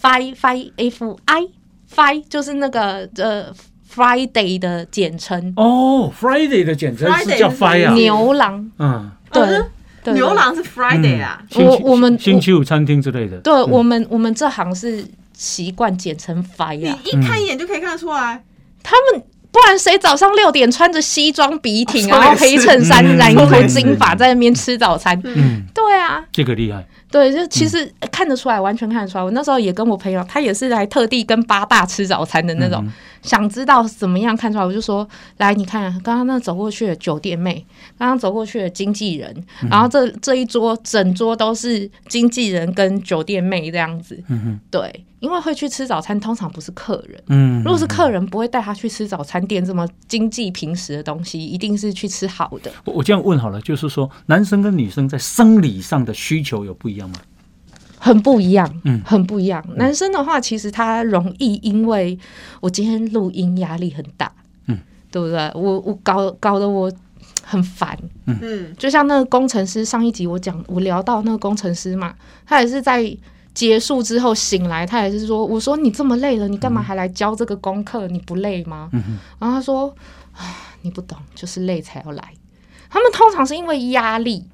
[0.00, 1.48] ？Fi Fi F I
[1.92, 3.52] Fi 就是那个呃
[3.94, 8.70] Friday 的简称，哦，Friday 的简称是 Friday 叫是 Fry 啊，牛郎。
[8.78, 18.42] 嗯，对牛郎是 Friday 啊，我我们星期五餐厅之类的，对我们我们这行是习惯简称 Fry 你啊，一看一眼就可以看得出来。
[18.82, 19.22] 他们。
[19.54, 25.16] 不然谁早上六点穿着西装笔挺，哦然后黑衬衫，嗯染一头嗯金发在那边吃早餐？
[25.22, 29.22] 嗯，对啊，这个厉害，对，就其实看得出来，完全看得出来。
[29.22, 37.64] 我那时候也跟我朋友，他也是来特地跟八大吃早餐的那种，嗯想知道怎么样看出来，我就说，来，你看，刚刚那走过去的酒店妹，
[37.96, 44.22] 刚刚走过去的经纪人，嗯然后这这一桌整桌都是经纪人跟酒店妹这样子。
[44.28, 47.18] 嗯哼，对，因为会去吃早餐，通常不是客人。
[47.28, 52.70] 嗯，如果是客人，不会带他去吃早餐店这么经济平时的东西，一定是去吃好的。
[52.84, 57.14] 我我这样问好了，就是说男生跟女生在生理上的需求有不一样吗？
[57.98, 59.64] 很不一样，嗯很不一样。
[59.76, 62.18] 男生的话，其实他容易因为
[62.60, 64.30] 我今天录音压力很大，
[64.66, 64.78] 嗯，
[65.10, 65.50] 对不对？
[65.54, 66.92] 我我搞搞得我
[67.42, 67.98] 很烦。
[68.26, 72.14] 嗯，就像那个工程师，上一集我讲我聊到那个工程师嘛，
[72.44, 73.16] 他也是在
[73.54, 78.06] 结束之后醒来，他也是说，我说你这么累了，你干嘛还来教这个功课？
[78.08, 78.90] 你不累吗？
[78.92, 79.88] 嗯，然后他说，
[80.32, 80.42] 啊，
[80.82, 82.34] 你不懂，就是累才要来。
[82.90, 84.44] 他们通常是因为压力，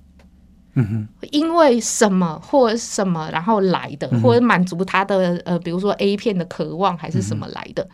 [0.75, 7.89] 嗯哼，因为什么或什么，然后来的，嗯或者满足他的呃，比如说 A 片的渴望还是什么来的，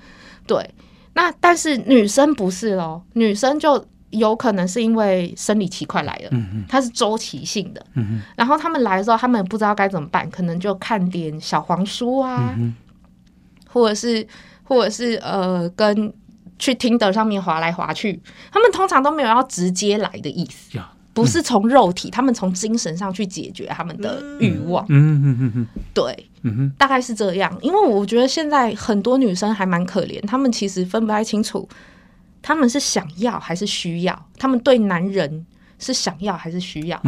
[0.47, 0.69] 对。
[1.15, 7.85] 那但是女生不是咯，女生就有可能是因为生理期快来了，嗯哼，它是周期性的。
[7.95, 12.75] 嗯哼，然后他们来的时候，他们不知道该怎么办，可能就看点小黄书啊，嗯
[13.67, 14.27] 或者是
[14.65, 16.13] 或者是呃跟
[16.59, 18.21] 去听的上面划来划去，
[18.53, 20.79] 他们通常都没有要直接来的意思。
[21.17, 24.85] 不是从肉体，他们从精神上去解决他们的欲望。
[24.91, 27.59] 嗯嗯嗯嗯，对，嗯哼，大概是这样。
[27.63, 31.67] 因为我觉得现在很多女生还蛮可怜，她们其实分不太清楚，
[32.43, 35.47] 她们是想要还是需要，她们对男人
[35.79, 37.01] 是想要还是需要。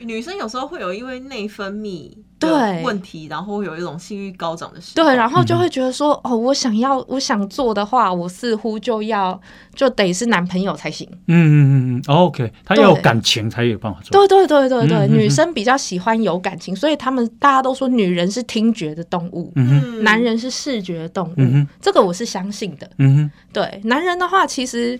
[0.00, 5.04] 女生有时候会有因为内分泌对的问题，然后会有一种性欲高涨的时候。
[5.04, 9.40] 对，然后就会觉得说，哦，我想要，我想做的话，我似乎就要
[9.74, 11.08] 就得是男朋友才行。
[11.26, 22.88] 嗯嗯嗯嗯，OK，他要有感情才有办法做，对对对对对，女生比较喜欢有感情，所以他们大家都说女人是听觉的动物，嗯哼，嗯男人是视觉的动物，嗯哼，这个我是相信的。
[22.98, 24.98] 嗯哼，对，男人的话，其实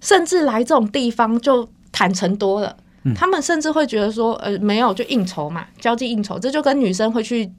[0.00, 2.76] 甚至来这种地方就坦诚多了。
[3.04, 7.50] 嗯他们甚至会觉得说，呃，没有就应酬嘛，交际应酬，这就跟女生会去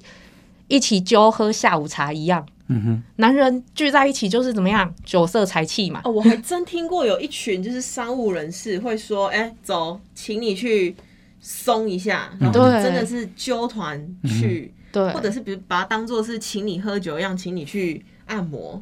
[0.68, 2.46] 一起揪喝下午茶一样。
[2.68, 6.00] 嗯哼，男人聚在一起就是怎么样，酒色财气嘛。
[6.06, 10.96] 哦，我还真听过有一群就是商务人士会说，哎、走，请你去
[11.42, 18.80] 松一下，然后真的是揪团去，对，或者是比如把它当做是请你喝酒一样，请你去按摩。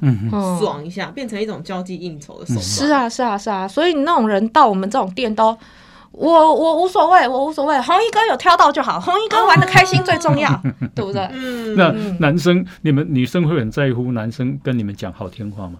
[0.60, 2.63] 爽一下，变成一种交际应酬的手段。
[2.63, 5.58] 是啊，是啊，是啊，所以那种人到我们这种店都，
[6.12, 10.50] 我我无所谓，我无所谓，红衣哥有挑到就好，红衣哥玩的开心最重要，
[10.93, 11.21] 对不对？
[11.32, 15.76] 嗯，那男生，你们女生会很在乎男生跟你们讲好听话吗？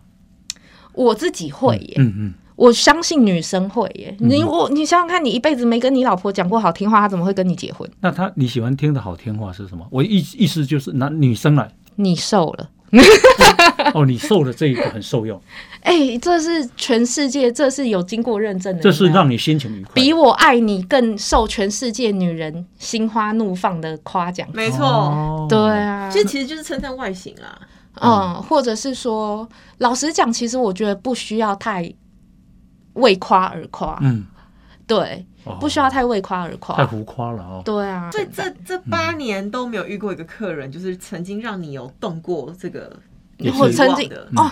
[0.94, 4.15] 我自己会耶，嗯嗯，我相信女生会耶。
[4.20, 7.89] 你我你想想看，你一辈子没跟你老婆讲过好听话，她怎么会跟你结婚？
[8.00, 9.86] 那她你喜欢听的好听话是什么？
[9.89, 12.70] 我意意思就是男女生来，你瘦了。
[13.94, 15.41] 哦，你瘦了这一个很受用，
[15.82, 19.91] 哎、这是全世界，这是有经过认证的，这是让你心情愉快。
[19.94, 24.48] 比我爱你更受全世界女人心花怒放的夸奖。
[24.54, 24.86] 没错。
[24.86, 25.48] 哦。
[25.50, 27.60] 对，啊，其实其实就是称赞外形啊，
[28.02, 29.48] 嗯，或者是说，
[29.80, 31.91] 老实讲，其实我觉得不需要太
[32.94, 34.26] 为夸而夸，嗯，
[34.86, 35.58] 对，哦。
[35.60, 36.76] 不需要太为夸而夸。
[36.76, 36.86] 太。
[36.86, 37.62] 浮夸了哦。
[37.65, 42.96] 对啊，所以这这八年都没有遇过一个客人，就是曾经让你有动过这个
[43.58, 44.52] 我曾经的，哦，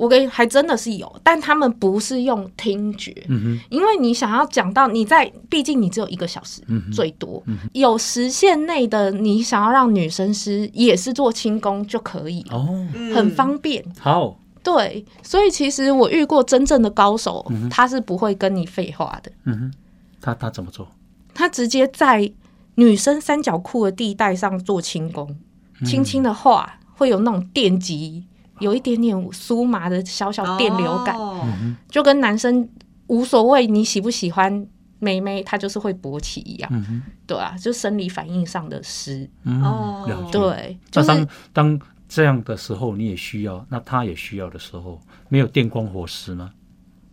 [0.00, 6.92] 我跟还真的是有，但他们不是用听觉，嗯因为你想要讲到你在，毕竟你只有一个小时，嗯哼。
[6.92, 7.42] 最多、
[7.74, 13.14] 有时限内的，你想要让女生是也是做轻功就可以，，哦，嗯。
[13.14, 13.84] 很方便。
[13.98, 19.72] 好，对，所以其实我遇过真正的高手，他是不会跟你废话的，嗯哼，
[20.20, 20.88] 他他怎么做？
[21.34, 22.32] 他直接在
[22.76, 25.36] 女生三角裤的地带上做轻功，
[25.84, 28.24] 轻轻的画，会有那种电击，
[28.60, 31.44] 有一点点酥麻的小小电流感，哦
[31.88, 32.68] 就跟男生
[33.08, 34.66] 无所谓你喜不喜欢
[34.98, 40.28] 妹妹，她就是会勃起一样，嗯哼，对啊，就生理反应上的湿，嗯，哦。
[40.30, 46.52] 对，那当就是当这样的时候，你也需要，那他也需要的时候，没有电光火石吗？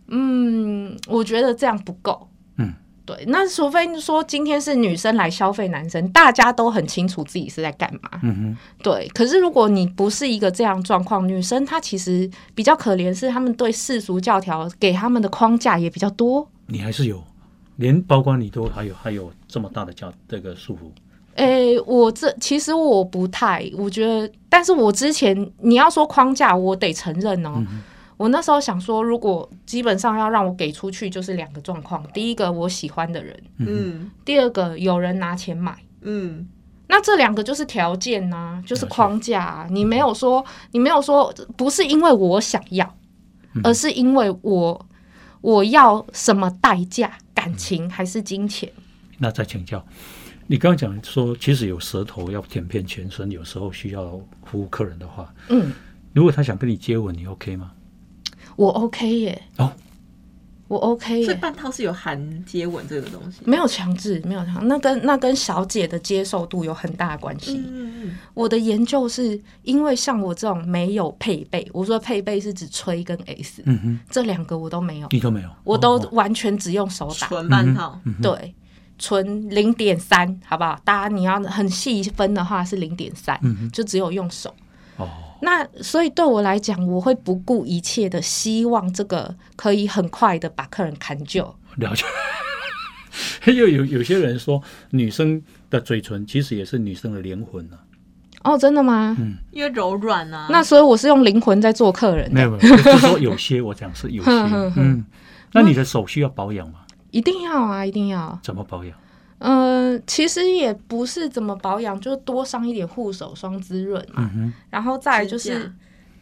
[0.08, 2.28] 嗯，我觉得这样不够。
[3.08, 8.20] 嗯，对，那除非说今天是女生来消费男生，大家都很清楚自己是在干嘛。
[8.22, 16.46] 嗯哼，对，可是如果你不是一个这样状况，女生她其实比较可怜，是她们对世俗教条给他们的框架也比较多。
[16.66, 17.22] 你还是有，
[17.76, 20.90] 连包括你都还有还有这么大的教这个束缚。
[21.36, 27.64] 诶，我这其实我不太，我觉得，但是我之前你要说框架，我得承认哦。
[28.18, 35.78] 我那时候想说，如果基本上要让我给出去，就是两个状况：第一个我喜欢的人，嗯第二个有人拿钱买。
[36.02, 36.46] 嗯，
[36.88, 39.66] 那这两个就是条件呐、就是框架、啊。
[39.70, 42.92] 你没有说，你没有说，不是因为我想要，
[43.62, 44.86] 而是因为我
[45.40, 48.70] 我要什么代价，感情还是金钱？
[49.18, 49.84] 那再请教，
[50.48, 55.72] 你刚刚讲说，其实有舌头要舔遍全身，有时候需要服务客人的话，嗯，
[56.12, 57.70] 如果他想跟你接吻，你 OK 吗？
[58.58, 59.72] 我 OK 耶，哦，
[60.66, 63.38] 我 OK 耶，所以半套是有含接吻这个东西。
[63.44, 67.56] 没有强制，没有强，那跟那跟小姐的接受度有很大的关系。
[67.56, 77.26] 嗯嗯我的研究是因为像我这种没有配备，我说配备是指吹跟 S，、嗯哼，这两个我都没有，你都没有，我都哦完全只用手嗯，打。
[77.28, 78.00] 纯半套。
[78.20, 78.54] 对，
[78.98, 80.76] 纯零点三，好不好？
[80.84, 83.38] 大家你要很细分的话是零点三，
[83.72, 84.52] 就只有用手。
[84.96, 85.08] 哦，
[85.40, 91.54] 那所以对我来讲，我会不顾一切的希望这个可以很快的把客人砍救。
[91.76, 92.04] 了解。
[93.52, 97.76] 又有有些人说，女生的嘴唇其实也是女生的灵魂呢、
[98.44, 99.16] 哦，真的吗？
[99.18, 100.46] 嗯因为柔软啊。
[100.50, 104.30] 那所以我是用灵魂在做客人的，没有没有， 就是说有些我讲是有些，
[104.76, 105.04] 嗯，
[105.52, 106.80] 那你的手需要保养吗？
[107.10, 108.38] 一定要啊，一定要。
[108.42, 108.94] 怎么保养？
[109.38, 114.30] 嗯、其实也不是怎么保养，就多上一点护手霜滋润嘛。
[114.34, 115.72] 嗯然后再来就是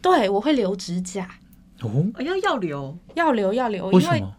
[0.01, 1.27] 对我会留指甲，
[1.79, 2.97] 哼，哦，哦要要留。
[3.15, 4.33] 要留要留，因为为什么？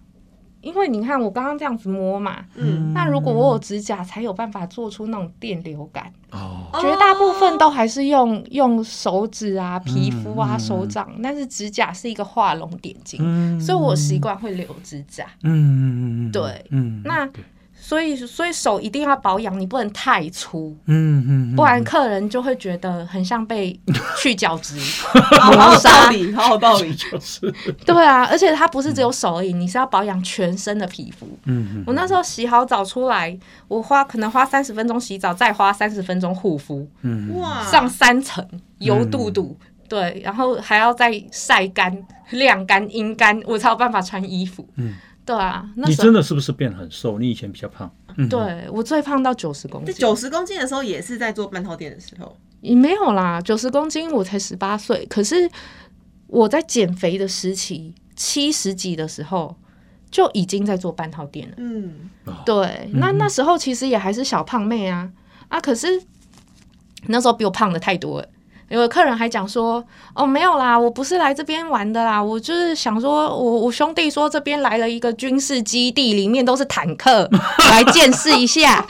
[0.60, 6.12] 因为你看我刚刚这样子摸嘛，嗯，那如果我有指甲，才有办法做出那种电流感。
[6.32, 15.26] 哦，绝大部分都还是用用手指啊、皮肤啊、嗯手掌，但是指甲是一个画龙点睛，嗯所以我习惯会留指甲。
[15.42, 17.42] 嗯嗯嗯嗯，对嗯，那对
[17.88, 23.80] 所以，所以手一定要保养，你不能太粗，嗯嗯，嗯不然客人就会觉得很像被
[24.18, 24.78] 去角质
[25.40, 26.10] 好有道。
[26.10, 26.94] 理， 好有道理。
[26.94, 27.50] 就是，
[27.86, 31.26] 对啊，而且它不是只有手而已，你是要保养全身的皮肤。
[31.46, 33.34] 嗯嗯，我那时候洗好澡出来，
[33.68, 38.46] 我花可能花三十分钟洗澡，再花三十分钟护肤，嗯，哇，上三层
[38.80, 39.56] 油肚肚，
[39.88, 41.96] 对，然后还要再晒干、
[42.32, 44.68] 晾干、阴干，我才有办法穿衣服。
[44.76, 44.94] 嗯，
[45.28, 47.18] 对啊，那你真的是不是变很瘦？
[47.18, 52.34] 你以前比较胖，嗯，对我最胖到九十公斤，九十公斤的时候也是在做半套店的时候。
[52.62, 55.48] 也没有啦，九十公斤我才十八岁，可是
[56.28, 59.54] 我在减肥的时期，七十几的时候
[60.10, 61.54] 就已经在做半套店了。
[61.58, 62.08] 嗯，
[62.46, 65.12] 对，那那时候其实也还是小胖妹啊
[65.48, 65.60] 啊！
[65.60, 66.02] 可是
[67.06, 68.28] 那时候比我胖的太多了。
[68.68, 69.82] 有的客人还讲说
[70.14, 77.28] ：“哦，没有啦，我不是来这边玩的啦，我就是想说，我我兄弟说这边来了一个军事基地，里面都是坦克，
[77.70, 78.84] 来见识一下。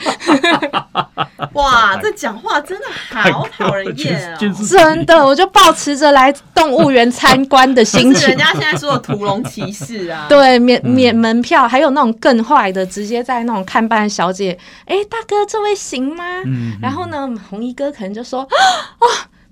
[1.53, 4.37] 哇，这讲话真的好讨人厌哦。
[4.69, 8.37] 真的，我就抱持着来动物园参观的心情人。
[8.37, 16.23] 家现在说的屠龙骑士啊，对，免免门票，还有那种更坏的，直接在那种看班小姐，哎、大哥，这位行吗？
[16.45, 18.41] 嗯，然后呢，红衣哥可能就说
[18.99, 19.07] ：“哦，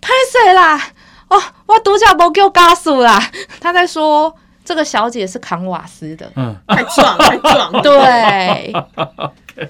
[0.08, 0.82] 拍谁啦？
[1.28, 3.22] 哦，我独角不给我嘎死啦！”
[3.60, 6.32] 他在说这个小姐是扛瓦斯的。
[6.38, 7.72] 嗯，太壮太壮。
[7.84, 8.74] 对，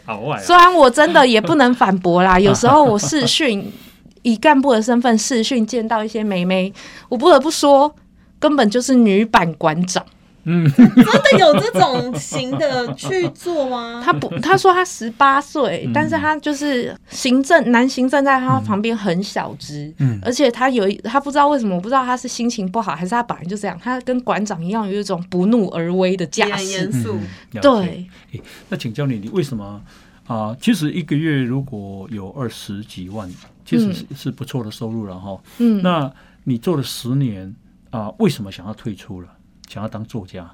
[0.05, 3.73] 好坏啊，虽然我真的也不能反驳啦， 有时候我视讯
[4.21, 6.71] 以干部的身份视讯见到一些妹妹，
[7.09, 7.95] 我不得不说，
[8.39, 10.05] 根本就是女版馆长。
[10.49, 14.01] 嗯，真的有这种型的去做吗？
[14.05, 26.91] 他不，他说他十八岁，但是他就是行政男行政在他旁边很小只，嗯而且他有一他不知道为什么，我不知道他是心情不好还是他本来就这样，他跟馆长一样有一种不怒而威的也架很严。
[26.91, 27.19] 肃。
[27.61, 29.81] 对，诶那请教你，你为什么
[30.27, 33.29] 啊、其实一个月如果有二十几万，
[33.65, 35.37] 其实是、是不错的收入了哈。
[35.59, 36.11] 嗯，那
[36.43, 37.53] 你做了十年
[37.89, 39.27] 啊、为什么想要退出了？
[39.67, 40.49] 想要当作家？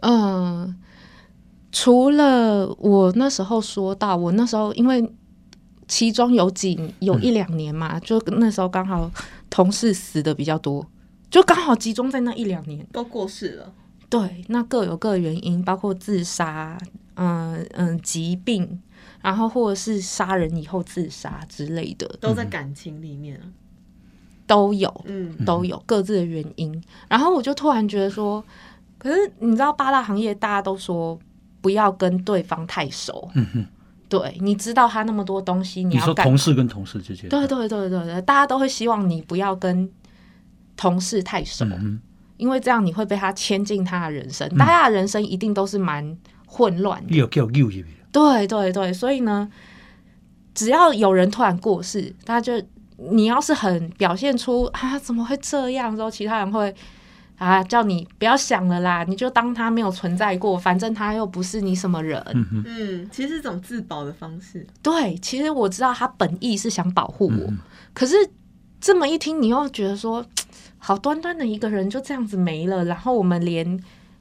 [0.00, 0.74] 嗯，
[1.70, 5.12] 除了我那时候说到，我那时候因为
[5.86, 9.10] 其中有几有一两年嘛，就那时候刚好
[9.50, 10.86] 同事死的比较多，
[11.30, 12.86] 就刚好集中在那一两年。
[12.92, 13.72] 都过世了，
[14.08, 16.78] 对，那各有各的原因，包括自杀，
[17.14, 18.80] 嗯嗯，疾病，
[19.20, 23.44] 然后或者是杀人以后自杀之类的都在感情里面啊。
[24.52, 25.04] 都有。
[25.06, 26.82] 嗯，都有各自的原因。
[27.08, 28.44] 然后我就突然觉得说，
[28.98, 31.18] 可是你知道八大行业大家都说
[31.62, 33.30] 不要跟对方太熟。
[33.34, 33.66] 嗯哼，
[34.10, 39.90] 对，你知道他那么多东西，你你说要同事跟同事之间，对对对对对，大家都会希望你不要跟
[40.76, 42.00] 同事太熟，嗯
[42.36, 47.00] 因为这样你会被他牵进他的人生，大家的人生一定都是蛮混乱
[48.10, 49.48] 对对对，所以呢，
[50.52, 52.66] 只要有人突然过世，大家就
[53.10, 56.74] 你要是很表现出啊怎么会这样之后，其他人会
[57.38, 62.22] 啊叫你不要想了啦，你就当他没有存在过，反正他又不是你什么人。
[62.34, 64.66] 嗯， 嗯，其实是一种自保的方式。
[64.82, 67.58] 对，其实我知道他本意是想保护我，嗯
[67.92, 68.14] 可是
[68.80, 70.24] 这么一听，你又觉得说，
[70.78, 73.78] 好端端的一个人就这样子没了，然后我们连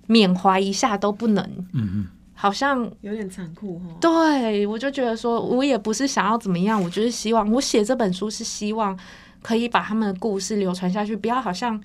[0.07, 2.07] 缅怀一下都不能，嗯哼，
[2.41, 3.85] 好像有点残酷哈。
[4.01, 8.97] 对我就觉得说，我也不是想要怎么样，我就是希望我写这本书是希望
[9.43, 11.79] 可以把他们的故事流传下去，不要好像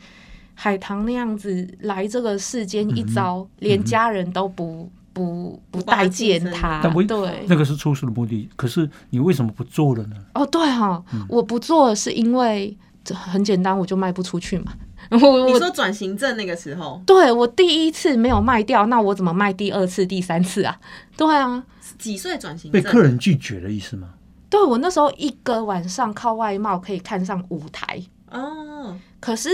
[0.54, 10.16] 海棠那样子来这个世间一遭，连家人都不不不待见他但，对，那个是出书的目的，可是你为什么不做了呢？
[10.32, 14.72] 哦，对哈、嗯我不做是因为这很简单，我就卖不出去嘛。
[15.18, 20.78] 我我你说转型证那个时候对我第一次没有卖掉，那我怎么卖第二次、第三次啊？
[21.16, 21.64] 对啊，
[21.98, 22.70] 几岁转型？
[22.70, 24.10] 被客人拒绝的意思吗？
[24.48, 28.00] 对我那时候一个晚上靠外貌可以看上舞台，
[28.30, 29.48] 哦，可是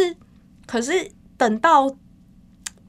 [0.66, 0.92] 可是
[1.36, 1.90] 等到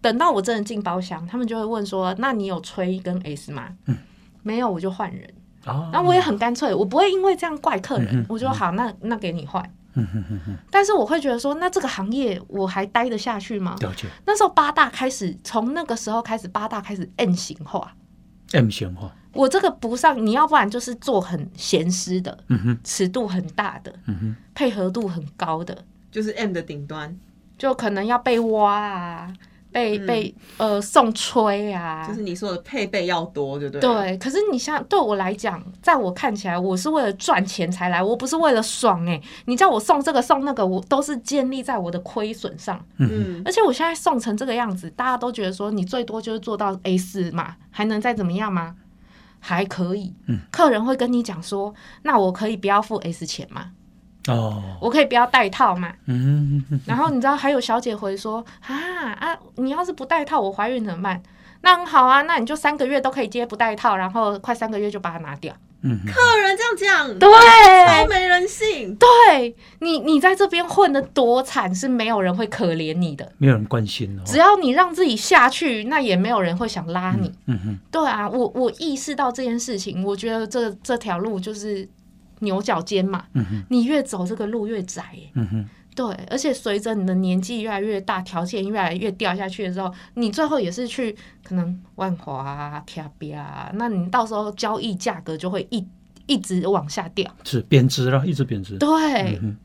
[0.01, 3.97] 等到我真的进包厢，他们就会问说：“那你有吹跟 S 吗？”嗯
[4.41, 5.29] 没有，我就换人。
[5.63, 9.63] 啊，然后我也很干脆，我不会因为这样怪客人，嗯我就说好，那那给你换。
[9.95, 13.75] 嗯哼哼哼，但是我会觉得说，那这个行业我还待得下去吗？
[13.81, 14.07] 了解。
[14.25, 17.95] 那时候八大开始，从那个时候开始，八大开始 N 型化。
[18.51, 27.17] M 型化，我这个不上，你要不然就是做很闲湿的，嗯哼，尺度很大的，嗯哼，配合度很高的，就是 M 的顶端，
[27.57, 29.33] 就可能要被挖啊，
[29.73, 42.79] 被、嗯被呃送吹啊，就是你说的配备要多，对不对？，对，可是你像对我来讲，在我看起来，我是为了赚钱才来，我不是为了爽哎、你叫我送这个送那个，我都是建立在我的亏损上。
[42.97, 48.75] 嗯，而且我现在送成这个样子，大家都觉得说你最多就是做到 A 四嘛，还能再怎么样吗？
[49.39, 50.13] 还可以。
[50.27, 53.71] 嗯客人会跟你讲说，那我可以不要付 S 钱吗？
[54.27, 55.91] 哦，我可以不要带套嘛？
[56.07, 61.21] 嗯然后你知道还有小姐回说啊啊，你要是不带套，我怀孕怎么办？
[61.61, 65.53] 那很好啊，那你就三个月都可以接不带套，然后快三个月就把它拿掉。
[65.85, 67.29] 嗯，客人这样讲，对，
[67.87, 68.95] 超没人性。
[68.95, 73.29] 对你，你在这边混的多惨，是没有人会可怜你的。
[73.37, 77.29] 没有人关心哦，只要你让自己下去，那也没有人会想拉你。
[77.47, 81.85] 嗯哼，对啊，我我意识到这件事情，我觉得这这条路就是
[82.43, 85.03] 牛角尖嘛，嗯，你越走这个路越窄
[85.95, 95.85] 对，而且随着你的年纪越来越大，条件越来越掉下去的时候，你最后也是去可能万华啊、卡比啊，那你到时候交易价格就会一
[96.25, 97.31] 一直往下掉。
[97.43, 99.55] 是贬值了，一直贬值，对，嗯，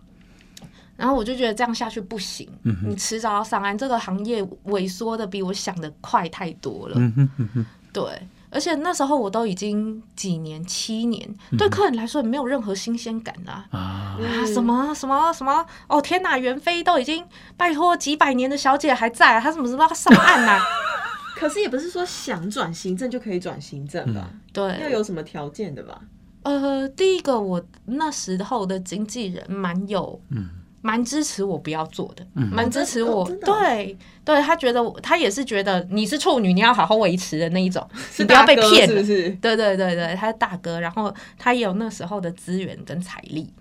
[0.99, 3.79] 然后我就觉得这样下去不行，嗯你迟早要上岸。
[3.79, 6.97] 这个行业萎缩的比我想的快太多了。
[6.99, 8.05] 嗯哼，嗯哼，对，
[8.51, 14.17] 而且那时候我都已经几年，七年，嗯对客人来说也没有任何新鲜感啦、啊，
[14.53, 15.67] 什么什么什么？
[15.89, 16.39] 哦天哪！
[16.39, 17.25] 袁飞都已经
[17.57, 20.59] 拜托几百年的小姐还在啊，她什么时候要上岸呢、
[21.37, 24.31] 可是也不是说想转行政就可以转行政吧？
[24.55, 26.01] 要对，有什么条件的吧？
[26.45, 30.49] 呃，第一个我那时候的经纪人蛮有，嗯
[30.81, 33.29] 蛮支持我不要做的，嗯蛮支持我。
[33.45, 39.31] 对，对他觉得我，他也是觉得你是处女，你要好好维持的那一种，是 你不要被骗是不是？
[39.41, 43.53] 对对对对，他是大哥，然后他也有那时候的资源跟财力。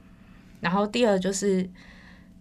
[0.59, 1.68] 然后第二就是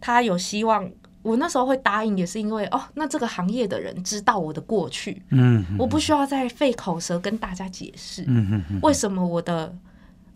[0.00, 0.90] 他有希望，
[1.22, 9.74] 我那时候会答应，也是因为哦，那这个行业的人知道我的过去，嗯，我不需要再费口舌跟大家解释、嗯哼哼，为什么我的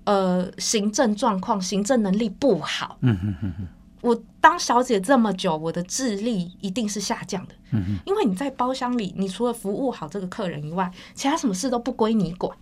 [0.05, 2.99] 呃行政状况、行政能力不好。
[3.01, 3.67] 嗯哼哼哼，
[4.03, 7.55] 我当小姐这么久，我的智力一定是下降的，
[8.07, 12.57] 因为你在包厢里，你除了服务好这个客人以外，其他什么事都不归你管。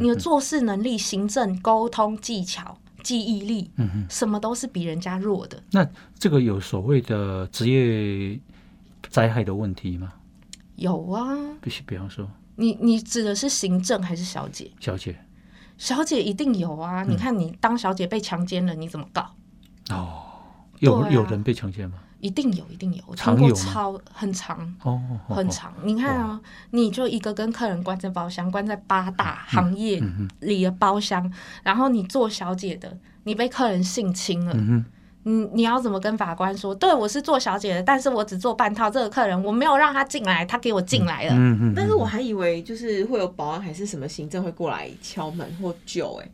[0.00, 3.70] 你的做事能力、行政、沟通技巧、记忆力，
[4.08, 5.62] 什么都是比人家弱的。
[5.70, 8.38] 那这个有所谓的职业
[9.08, 10.12] 灾害的问题吗？
[10.76, 12.26] 有啊，必须，比方说，
[12.56, 14.70] 你你指的是行政还是小姐？
[14.80, 15.16] 小姐，
[15.78, 17.04] 小姐一定有啊！
[17.04, 19.34] 嗯你看你当小姐被强奸了，你怎么告？
[19.90, 20.22] 哦，
[20.80, 21.08] 有、啊。
[21.10, 21.96] 有人被强奸吗？
[22.20, 24.58] 一定有，一定有，我听过超很长。
[24.82, 26.38] 哦，很长，你看啊、
[26.70, 30.02] 你就一个跟客人关在包厢，关在八大行业
[30.40, 34.84] 里的包厢，然后你做小姐的，你被客人性侵了，嗯，
[35.22, 36.74] 你你要怎么跟法官说？
[36.74, 41.32] 对我是做小姐的，但是我只做半套，这个客人我没有让他进来，他给我进来了。
[41.32, 46.30] 嗯嗯，但是我还以为就是会有保安还是什么行政会过来敲门或救、哎，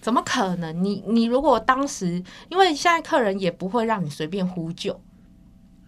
[0.00, 0.82] 怎么可能？
[0.82, 4.92] 你你如果当时，因为现在客人也不会让你随便呼救，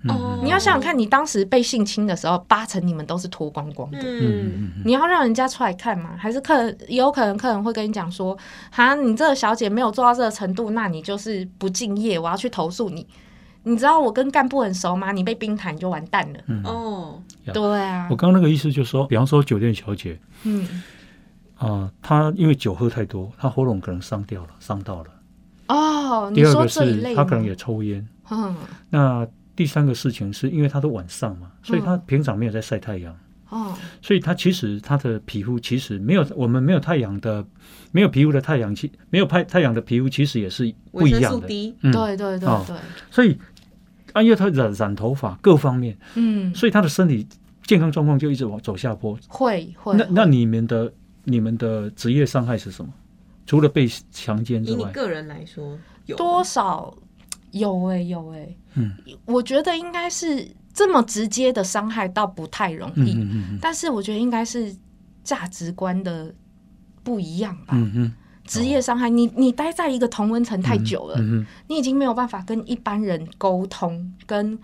[0.09, 3.99] 哦你要想想看，你当时被性侵的时候，八成你们都是脱光光的。
[4.03, 6.17] 嗯，你要让人家出来看吗？
[6.19, 8.37] 还是客人也有可能客人会跟你讲说，
[8.71, 13.07] 哈，你这个小姐没有做到这个程度，那你就是不敬业，我要去投诉你。
[13.65, 15.13] 你知道我跟干部很熟吗？
[15.13, 16.41] 你被冰谈就完蛋了。
[16.65, 17.23] 哦，
[17.55, 20.67] 对啊我，刚刚那个意思就是说，比方说酒店小姐嗯，
[21.67, 25.11] 啊、他因为酒喝太多，他喉咙可能伤掉了，伤到了。
[25.69, 28.07] 哦，你说第二个是这一类吗她可能也抽烟。
[28.31, 28.55] 嗯，
[28.91, 33.17] 那第三个事情是因为他都晚上嘛，所以她嗯平常没有在晒太阳，
[33.49, 37.45] 哦，所以他其实他的皮肤其实没有我们没有太阳的
[37.91, 41.77] 没有皮肤的太阳其没有太太阳的皮肤其实也是不一样的。
[41.83, 42.77] 嗯，对对对哦对，
[43.11, 43.39] 所以
[44.13, 47.27] 啊，因为他染染头发各方面，嗯，所以他的身体
[47.65, 49.17] 健康状况就一直往走下坡。
[49.29, 49.95] 会会。
[49.97, 50.93] 那那你们的
[51.25, 52.93] 你们的职业伤害是什么？
[53.45, 56.97] 除了被强奸之外，以你个人来说，有多少？
[57.51, 58.93] 有哎、有哎、嗯。
[59.27, 63.59] 我觉得应该是这么直接的伤害倒不太容嗯易，嗯嗯。
[63.61, 64.75] 但是我觉得应该是
[65.23, 66.35] 价值观的
[67.03, 67.73] 不一样吧。
[67.73, 68.13] 嗯嗯。
[68.45, 71.45] 职业伤害，你你待在一个同温层太久了，嗯。
[71.69, 74.59] 你已经没有办法跟一般人沟通，跟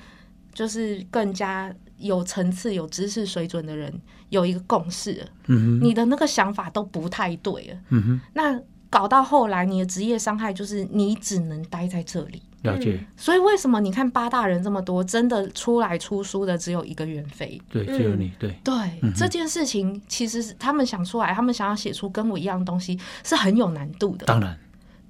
[0.54, 3.92] 就是更加有层次、有知识水准的人
[4.30, 7.78] 有一个共识，嗯你的那个想法都不太对了。
[7.90, 12.42] 嗯，那搞到后来，你的职业伤害就是你只能待在这里。
[12.62, 17.60] 了解，所以为什么你看八大人这么多，真的出来出书的只有一个袁飞？
[17.70, 24.26] 对，只有你对，对、嗯这件事情，其实是他们想出来，他们想要写出跟我一样的东西，是很有难度的。
[24.26, 24.58] 当然，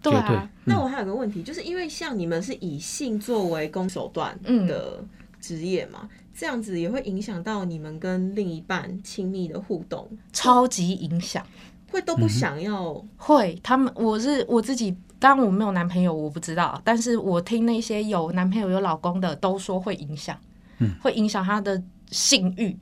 [0.02, 5.02] 对啊，，那我还有个问题，就是因为像你们是以性作为攻手段嗯的
[5.40, 6.06] 职业嘛，
[6.38, 11.44] 这样子也会影响到你们跟另一半亲密的互动，超级影响。
[11.90, 20.38] 会都不想要，会，他们我是我自己，当然我没有男朋友，我不知道，但是我听那些有男朋友有老公的都说会影响，
[20.78, 21.82] 嗯会影响他的
[22.12, 22.78] 性欲。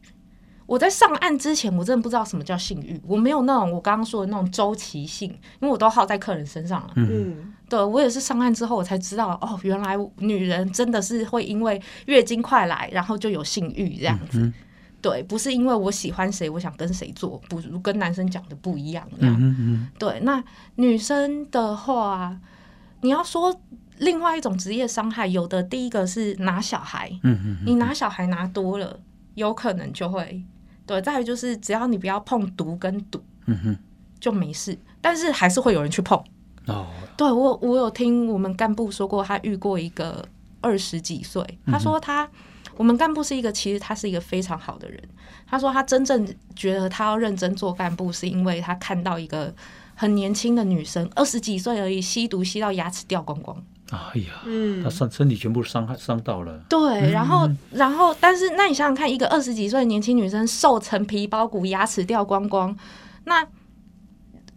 [0.67, 6.91] 我在上岸之前，我真的不知道什么叫性欲，我没有那种我刚刚说的那种周期性，因为我都耗在客人身上了。
[6.97, 14.41] 嗯嗯，对我也是上岸之后，我才知道哦，原来女人真的是会因为月经快来，然后就有性欲这样子。
[14.41, 14.53] 嗯
[15.03, 19.07] 对，不是因为我喜欢谁，我想跟谁做，不跟男生讲的不一样。
[19.19, 20.43] 嗯嗯对，那
[20.77, 22.37] 女生的话，
[23.03, 23.55] 你要说
[23.99, 28.99] 另外一种职业伤害，有的第一个是拿小孩，嗯嗯你拿小孩拿多了，
[29.35, 30.43] 有可能就会
[30.87, 31.03] 对。
[31.03, 33.79] 再有就是只要你不要碰毒跟赌嗯哼
[34.21, 36.17] 就没事，但是还是会有人去碰。
[36.67, 40.27] 哦，对我，我有听我们干部说过，他遇过一个
[40.61, 42.29] 二十几岁，他说他、
[42.77, 45.01] 我们干部是一个，其实他是一个非常好的人。
[45.47, 46.27] 他说他真正
[46.57, 49.55] 觉得他要认真做干部，是因为他看到一个
[49.95, 53.63] 很年轻的女生，二十几岁而已，吸毒吸到牙齿掉光光。
[53.91, 62.77] 哎呀，嗯他身身体全部伤害伤到了，对，然后，然后，但是，那你想想看，一个二十几岁的年轻女生瘦成皮包骨，牙齿掉光光，
[63.25, 63.47] 那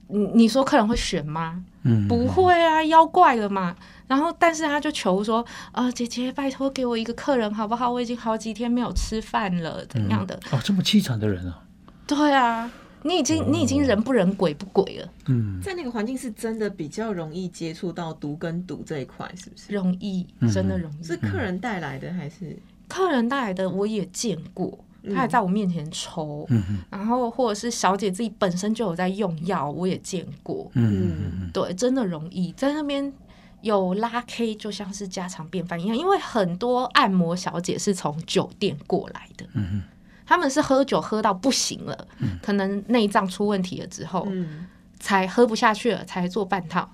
[0.08, 1.64] 你你说客人会选吗？
[1.84, 3.76] 嗯，不会啊，妖怪了嘛。
[4.08, 7.92] 然后，但是他就求说，呃，姐姐，拜托给我一个客人好不好？
[7.92, 10.34] 我已经好几天没有吃饭了，怎样的？
[10.52, 11.60] 哦，这么凄惨的人啊，
[12.08, 12.70] 对啊，
[13.04, 19.74] 你已经你已经人不人鬼不鬼了，嗯在那个环境是真的比较容易接触到毒跟毒这一块，是不是？
[19.74, 21.04] 容易，真的容易。
[21.04, 22.58] 是客人带来的还是？
[22.88, 24.78] 客人带来的我也见过，
[25.08, 26.47] 他还在我面前抽，
[26.89, 30.70] 然后或者是小姐自己本身就有在用药，我也见过。
[30.74, 33.14] 嗯嗯对，真的容易在那边
[33.62, 35.95] 有拉 K，就像是家常便饭一样。
[35.95, 39.84] 因为很多按摩小姐是从酒店过来的，嗯
[40.30, 42.08] 他们是喝酒喝到不行了，
[42.40, 44.68] 可能内脏出问题了之后，嗯，
[45.00, 46.88] 才喝不下去了，才做半套。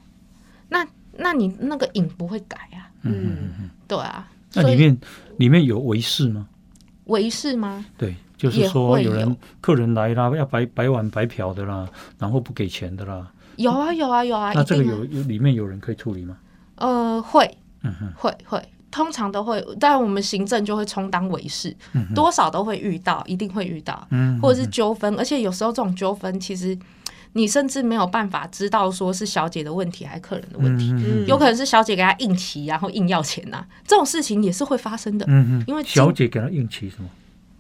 [0.70, 2.88] 那那你那个瘾不会改啊？
[3.02, 4.98] 嗯，对啊，那里面
[5.36, 6.48] 里面有维士吗？
[7.08, 7.86] 维士吗？
[7.98, 11.86] 对，就是说有人有客人来啦，要白白碗白嫖的啦，
[12.18, 16.38] 然后不给钱的啦，有啊有啊有啊，那这个有有里面有人可以处理吗？
[16.76, 18.66] 呃会嗯哼会会，
[18.96, 21.76] 通常都会，但我们行政就会充当维士，
[22.16, 26.78] 多少都会遇到，一定会遇到，嗯或者是纠纷，而且有时候这种纠纷其实
[27.34, 35.26] 你甚至没有办法知道说是小姐的问题还是客人的问题，嗯有可能是小姐给他硬骑，然后硬要钱呐、这种事情也是会发生的。
[35.28, 37.10] 嗯嗯，因为小姐给他硬骑什么？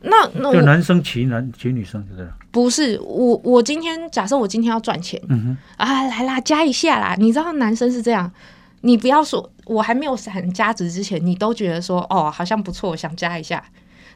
[0.07, 2.31] 那那就男生骑男骑女生，就这样？
[2.51, 7.15] 不是我，我今天假设我今天要赚钱嗯哼，啊，来啦，加一下啦。
[7.17, 8.31] 你知道男生是这样，
[8.81, 13.63] 你不要说我还没有想加值之前，你都觉得说哦好像不错，我想加一下。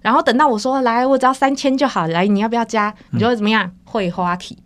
[0.01, 2.93] 然后等到我说来，我只要三千就好，来你要不要加？
[3.11, 3.69] 你就会怎么样？
[3.83, 4.57] 会花体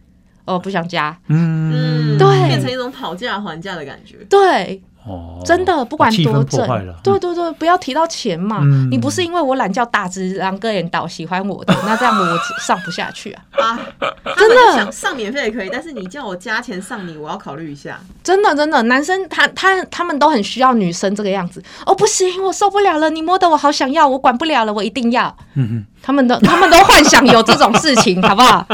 [0.45, 1.17] 哦，不想加。
[1.27, 4.17] 嗯，嗯，对变成一种讨价还价的感觉。
[4.29, 8.59] 对，哦，真的不管多正破坏了，对对对，不要提到钱嘛。
[8.61, 13.43] 嗯你不是因为我懒觉大只狼个人导喜欢我的，那这样我 上不下去啊！
[13.59, 13.79] 啊，
[14.37, 17.99] 真的想上免费也可以，但是你叫我加钱上你，我要考虑一下。
[18.23, 21.61] 真的真的，男生他他他们都很需要女生这个样子。
[21.85, 25.35] 哦，不行，我受不了了，你摸的我好想要，我管不了了，我一定要。
[25.55, 28.65] 嗯哼，他们都他们都幻想有这种事情，好不好？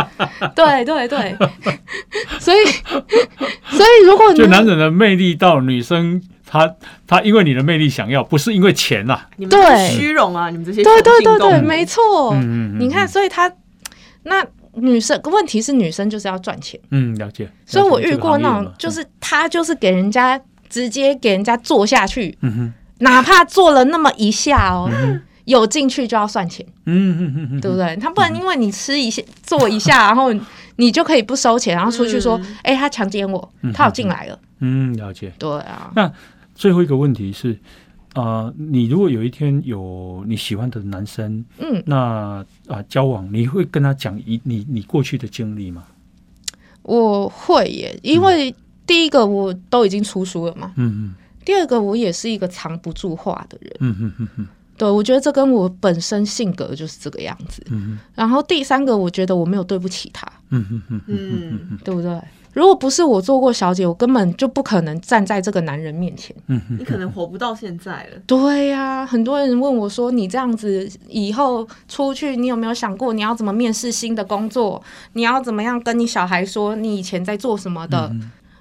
[0.56, 1.38] 对对对，
[2.40, 6.19] 所以所以如果你就男人的魅力到女生，
[6.50, 6.76] 她
[7.06, 9.22] 她因为你的魅力想要，不是因为钱呐。
[9.38, 9.90] 你们对。
[9.90, 12.32] 虚荣啊，你们这些对对对对，没错。
[12.34, 13.52] 嗯嗯嗯你看，所以他
[14.24, 14.44] 那
[14.74, 17.50] 女生问题是女生就是要赚钱，嗯，了解。
[17.66, 20.40] 所以我遇过那种就是他就是给人家
[20.70, 24.90] 直接给人家做下去，嗯哼，哪怕做了那么一下哦，
[25.46, 27.96] 有进去就要算钱，嗯嗯嗯嗯，对不对？
[27.98, 30.32] 他不能因为你吃一下做一下，然后
[30.76, 35.34] 你就可以不收钱，然后出去说嗯，哎，他强奸我，他有进来了，嗯，了解。
[35.40, 35.92] 对啊，
[36.60, 37.58] 最后一个问题是，
[38.16, 45.86] 啊，你如果有一天有你喜欢的男生，嗯，那啊交往，你会跟他讲一你你过去的经历吗？
[46.84, 48.54] 我会耶，因为
[48.86, 53.72] 第一个我都已经出书了嘛，嗯嗯第二个我也是一个藏不住话的人。
[53.80, 54.48] 嗯嗯嗯嗯
[54.78, 57.66] 对，我觉得这跟我本身性格就是这个样子。
[57.70, 62.20] 嗯然后第三个，我觉得我没有对不起他，嗯嗯嗯嗯嗯，嗯对不对？
[62.54, 66.36] 如果不是我做过小姐，我根本就不可能站在这个男人面前。
[66.48, 68.20] 嗯嗯，你可能活不到现在了。
[68.26, 74.82] 对呀、很多人问我说：“你这样子以后出去，你有没有想过你要怎么面试新的工作？
[75.14, 78.12] 你要怎么样跟你小孩说你以前在做什么的？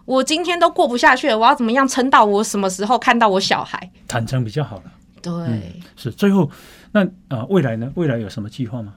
[0.04, 4.84] 我今天都过不下去了，我要怎么样撑到我什么时候看到我小孩？”坦诚比较好了。
[5.20, 6.48] 对，是最后
[6.92, 7.90] 那啊未来呢？
[7.96, 8.94] 未来有什么计划吗？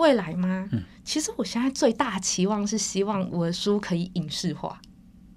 [0.00, 0.68] 未来吗？
[0.72, 4.80] 嗯其实我现在最大的期望是希望我的书可以影视化。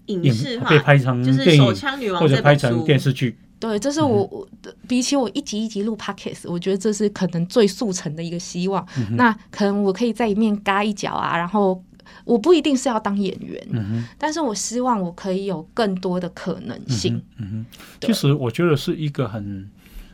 [0.07, 3.37] 影视化被拍成就是《手枪女王或》者拍成书，电视剧？
[3.59, 8.85] 对，这是我我的比起我一集一集录 podcast，我觉得这是可能最速成的一个希望。
[9.11, 11.81] 那可能我可以在里面嘎一脚啊，然后
[12.25, 14.05] 我不一定是要当演员，嗯哼。
[14.19, 17.19] 但是我希望我可以有更多的可能性。
[17.37, 17.65] 嗯哼，
[18.01, 19.67] 对其实我觉得是一个很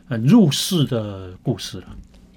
[0.06, 1.86] 很入世的故事了，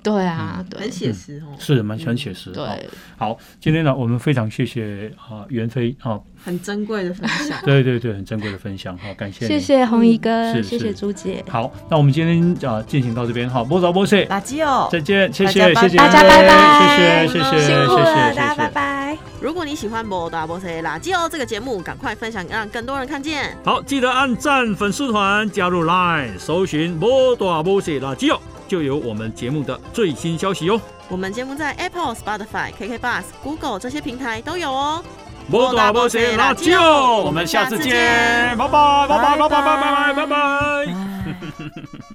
[0.03, 2.65] 对啊，很写实哦，是蛮很写实的。
[2.65, 7.57] 对，好，今天呢，我们非常谢谢啊袁飞啊，很珍贵的分享。
[7.63, 9.59] 对对对，很珍贵的分享哈，感谢你谢。
[9.59, 14.89] 谢红衣哥，是谢谢朱姐，好，那我们今天啊进行到这边哈，波早波谢，垃圾哦。
[14.91, 18.69] 再见，谢谢谢谢大家拜拜，谢谢谢谢辛苦了，谢谢大家拜。
[18.69, 19.17] 拜。
[19.39, 23.55] 如果你喜欢《摩大波塞垃圾哦》这个节目，赶快分享，让更多人看见。
[23.63, 28.39] 好，记得按赞粉丝团，加入 Line，搜寻“摩大摩西垃圾哦”，
[28.73, 30.81] 就有我们节目的最新消息哦。
[31.07, 35.03] 我们节目在 Apple、Spotify、KK Bus、Google 这些平台都有哦。
[35.47, 40.95] 摩大摩西垃圾哦，我们下次见，拜拜拜拜拜拜拜拜拜拜拜。